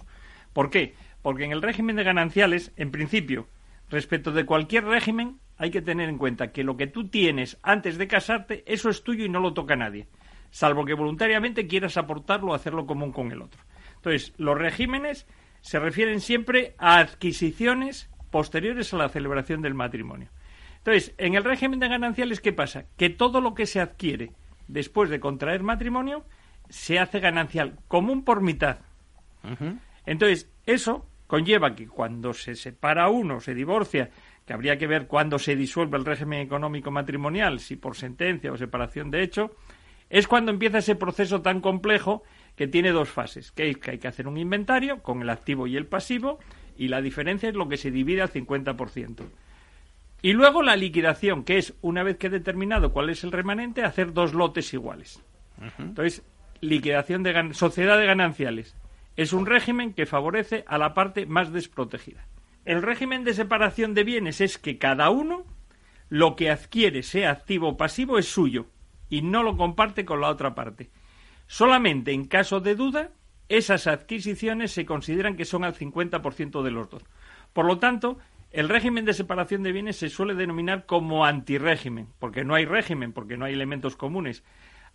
[0.53, 0.95] ¿Por qué?
[1.21, 3.47] Porque en el régimen de gananciales, en principio,
[3.89, 7.97] respecto de cualquier régimen, hay que tener en cuenta que lo que tú tienes antes
[7.97, 10.07] de casarte, eso es tuyo y no lo toca nadie,
[10.49, 13.61] salvo que voluntariamente quieras aportarlo o hacerlo común con el otro.
[13.97, 15.27] Entonces, los regímenes
[15.61, 20.29] se refieren siempre a adquisiciones posteriores a la celebración del matrimonio.
[20.83, 22.85] Entonces, en el régimen de gananciales, ¿qué pasa?
[22.97, 24.31] Que todo lo que se adquiere
[24.67, 26.25] después de contraer matrimonio
[26.69, 28.79] se hace ganancial, común por mitad.
[30.05, 34.09] Entonces, eso conlleva que cuando se separa uno, se divorcia,
[34.45, 38.57] que habría que ver cuándo se disuelve el régimen económico matrimonial, si por sentencia o
[38.57, 39.51] separación de hecho,
[40.09, 42.23] es cuando empieza ese proceso tan complejo
[42.55, 45.67] que tiene dos fases, que hay que, hay que hacer un inventario con el activo
[45.67, 46.39] y el pasivo,
[46.75, 49.23] y la diferencia es lo que se divide al 50%.
[50.21, 53.83] Y luego la liquidación, que es, una vez que he determinado cuál es el remanente,
[53.83, 55.23] hacer dos lotes iguales.
[55.79, 56.23] Entonces,
[56.61, 58.75] liquidación de sociedad de gananciales.
[59.15, 62.25] Es un régimen que favorece a la parte más desprotegida.
[62.65, 65.45] El régimen de separación de bienes es que cada uno
[66.09, 68.67] lo que adquiere, sea activo o pasivo, es suyo
[69.09, 70.89] y no lo comparte con la otra parte.
[71.47, 73.09] Solamente en caso de duda,
[73.49, 77.03] esas adquisiciones se consideran que son al 50% de los dos.
[77.53, 78.17] Por lo tanto,
[78.51, 83.13] el régimen de separación de bienes se suele denominar como antirrégimen, porque no hay régimen,
[83.13, 84.43] porque no hay elementos comunes.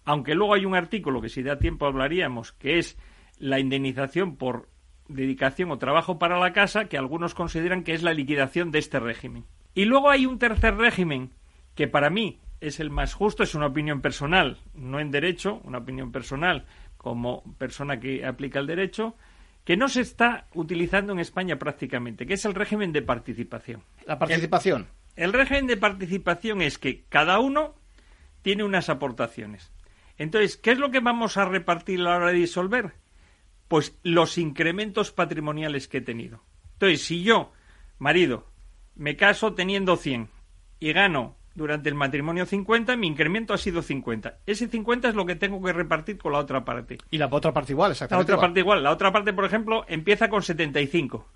[0.04, 2.98] Aunque luego hay un artículo que si da tiempo hablaríamos, que es
[3.38, 4.68] la indemnización por
[5.08, 9.00] dedicación o trabajo para la casa, que algunos consideran que es la liquidación de este
[9.00, 9.44] régimen.
[9.74, 11.32] Y luego hay un tercer régimen,
[11.74, 15.78] que para mí es el más justo, es una opinión personal, no en derecho, una
[15.78, 19.16] opinión personal como persona que aplica el derecho,
[19.66, 23.82] que no se está utilizando en España prácticamente, que es el régimen de participación.
[24.06, 24.86] La participación.
[25.16, 27.74] El, régimen de participación es que cada uno
[28.42, 29.72] tiene unas aportaciones.
[30.18, 32.92] Entonces, ¿qué es lo que vamos a repartir a la hora de disolver?
[33.66, 36.44] Pues los incrementos patrimoniales que he tenido.
[36.74, 37.52] Entonces, si yo,
[37.98, 38.46] marido,
[38.94, 40.30] me caso teniendo 100
[40.78, 44.38] y gano durante el matrimonio 50, mi incremento ha sido 50.
[44.46, 46.98] Ese 50 es lo que tengo que repartir con la otra parte.
[47.10, 48.30] Y la otra parte igual, exactamente.
[48.30, 48.82] La otra parte igual.
[48.84, 51.26] La otra parte, por ejemplo, empieza con 75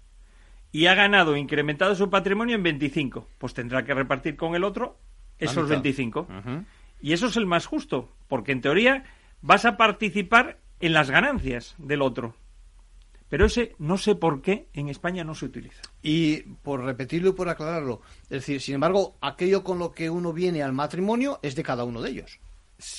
[0.72, 3.26] y ha ganado, incrementado su patrimonio en 25.
[3.38, 4.98] Pues tendrá que repartir con el otro
[5.38, 6.28] esos 25.
[7.00, 9.04] Y eso es el más justo, porque en teoría
[9.40, 12.34] vas a participar en las ganancias del otro.
[13.30, 15.80] Pero ese no sé por qué en España no se utiliza.
[16.02, 20.34] Y por repetirlo y por aclararlo, es decir, sin embargo, aquello con lo que uno
[20.34, 22.40] viene al matrimonio es de cada uno de ellos.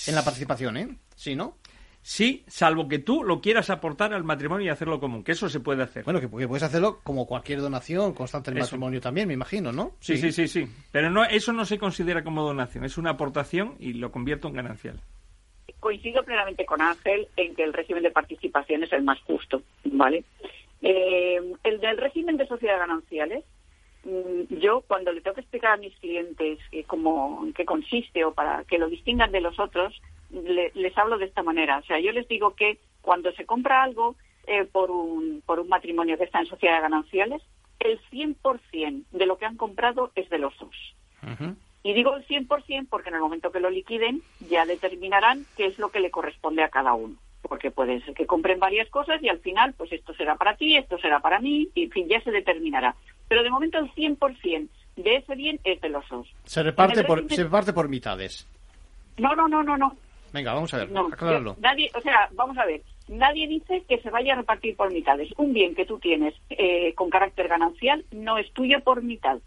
[0.08, 0.98] en la participación, ¿eh?
[1.16, 1.58] Sí, ¿no?
[2.04, 5.60] Sí, salvo que tú lo quieras aportar al matrimonio y hacerlo común, que eso se
[5.60, 6.04] puede hacer.
[6.04, 9.96] Bueno, que, puedes hacerlo como cualquier donación constante del matrimonio también, me imagino, ¿no?
[10.00, 10.68] Sí, sí, sí, sí.
[10.92, 14.56] Pero no, eso no se considera como donación, es una aportación y lo convierto en
[14.56, 15.00] ganancial.
[15.80, 19.62] Coincido plenamente con Ángel en que el régimen de participación es el más justo,
[19.92, 20.24] ¿vale?
[20.82, 23.44] Eh, el del régimen de sociedad gananciales,
[24.04, 28.34] mm, yo cuando le tengo que explicar a mis clientes cómo, en qué consiste o
[28.34, 31.78] para que lo distingan de los otros, les hablo de esta manera.
[31.78, 34.16] O sea, yo les digo que cuando se compra algo
[34.48, 37.42] eh, por, un, por un matrimonio que está en sociedad gananciales,
[37.80, 40.76] el 100% de lo que han comprado es de los dos.
[41.84, 45.80] Y digo el 100% porque en el momento que lo liquiden ya determinarán qué es
[45.80, 47.18] lo que le corresponde a cada uno.
[47.42, 50.78] Porque puede ser que compren varias cosas y al final, pues esto será para ti,
[50.78, 52.96] esto será para mí, y en fin, ya se determinará.
[53.28, 56.28] Pero de momento el 100% de ese bien es de los dos.
[56.44, 58.48] Se reparte, por, se reparte por mitades.
[59.18, 59.96] No, no, no, no, no.
[60.34, 61.10] Venga, vamos a ver, no,
[61.60, 65.30] Nadie, o sea, vamos a ver, nadie dice que se vaya a repartir por mitades.
[65.38, 69.40] Un bien que tú tienes eh, con carácter ganancial no es tuyo por mitad.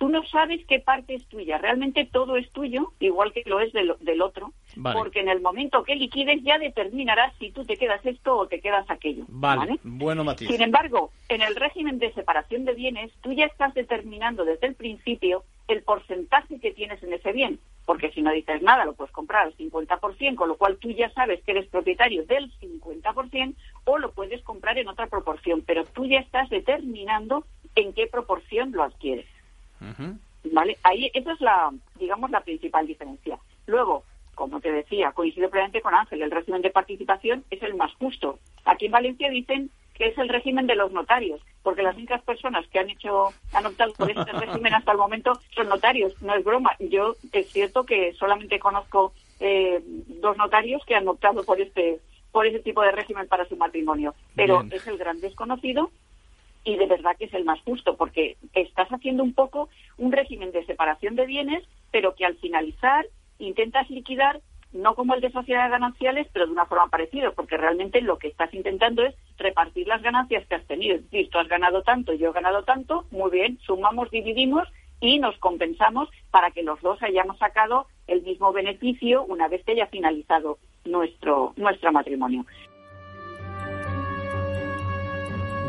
[0.00, 1.58] Tú no sabes qué parte es tuya.
[1.58, 4.54] Realmente todo es tuyo, igual que lo es del, otro,
[4.94, 8.62] porque en el momento que liquides ya determinarás si tú te quedas esto o te
[8.62, 9.24] quedas aquello.
[9.28, 10.48] Vale, bueno matiz.
[10.48, 14.74] Sin embargo, en el régimen de separación de bienes, tú ya estás determinando desde el
[14.74, 19.12] principio el porcentaje que tienes en ese bien porque si no dices nada lo puedes
[19.12, 23.98] comprar al 50%, con lo cual tú ya sabes que eres propietario del 50%, o
[23.98, 27.44] lo puedes comprar en otra proporción, pero tú ya estás determinando
[27.74, 29.26] en qué proporción lo adquieres.
[30.52, 30.78] ¿Vale?
[30.82, 33.38] Ahí, esa es la, digamos, la principal diferencia.
[33.66, 34.04] Luego,
[34.34, 38.38] como te decía, coincido plenamente con Ángel, el régimen de participación es el más justo.
[38.64, 42.66] Aquí en Valencia dicen que es el régimen de los notarios, porque las únicas personas
[42.68, 46.20] que han hecho, han optado por este régimen hasta el momento son notarios.
[46.22, 46.74] No es broma.
[46.78, 52.00] Yo es cierto que solamente conozco eh, dos notarios que han optado por este,
[52.32, 55.90] por ese tipo de régimen para su matrimonio, pero es el gran desconocido
[56.64, 60.52] y de verdad que es el más justo, porque estás haciendo un poco un régimen
[60.52, 63.06] de separación de bienes, pero que al finalizar
[63.38, 64.40] intentas liquidar
[64.72, 68.28] no como el de sociedades gananciales, pero de una forma parecida, porque realmente lo que
[68.28, 70.96] estás intentando es repartir las ganancias que has tenido.
[70.96, 74.68] Es decir, tú has ganado tanto, yo he ganado tanto, muy bien, sumamos, dividimos
[75.00, 79.72] y nos compensamos para que los dos hayamos sacado el mismo beneficio una vez que
[79.72, 82.44] haya finalizado nuestro, nuestro matrimonio.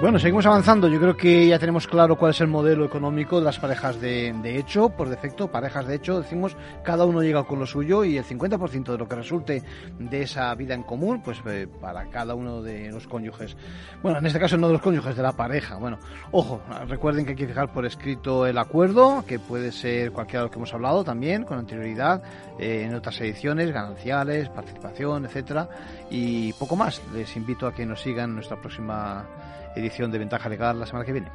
[0.01, 0.87] Bueno, seguimos avanzando.
[0.87, 4.57] Yo creo que ya tenemos claro cuál es el modelo económico de las parejas de,
[4.57, 4.89] hecho.
[4.89, 8.93] Por defecto, parejas de hecho, decimos, cada uno llega con lo suyo y el 50%
[8.93, 9.61] de lo que resulte
[9.99, 13.55] de esa vida en común, pues eh, para cada uno de los cónyuges.
[14.01, 15.77] Bueno, en este caso no de los cónyuges, de la pareja.
[15.77, 15.99] Bueno,
[16.31, 20.45] ojo, recuerden que hay que fijar por escrito el acuerdo, que puede ser cualquiera de
[20.45, 22.23] los que hemos hablado también, con anterioridad,
[22.57, 25.69] eh, en otras ediciones, gananciales, participación, etcétera,
[26.09, 27.03] y poco más.
[27.13, 29.27] Les invito a que nos sigan en nuestra próxima
[29.75, 31.31] edición de Ventaja Legal la semana que viene.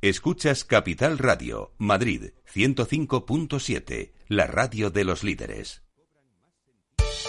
[0.00, 5.87] Escuchas Capital Radio, Madrid 105.7, la radio de los líderes.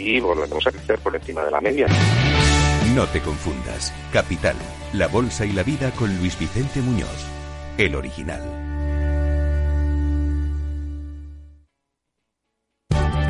[0.00, 1.86] y volvemos a crecer por encima de la media.
[2.94, 3.92] No te confundas.
[4.12, 4.56] Capital,
[4.92, 7.26] la bolsa y la vida con Luis Vicente Muñoz,
[7.78, 8.42] el original.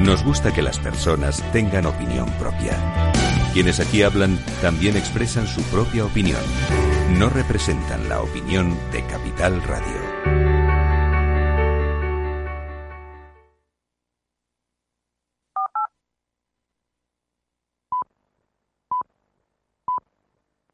[0.00, 2.72] Nos gusta que las personas tengan opinión propia.
[3.52, 6.40] Quienes aquí hablan también expresan su propia opinión.
[7.18, 9.99] No representan la opinión de Capital Radio.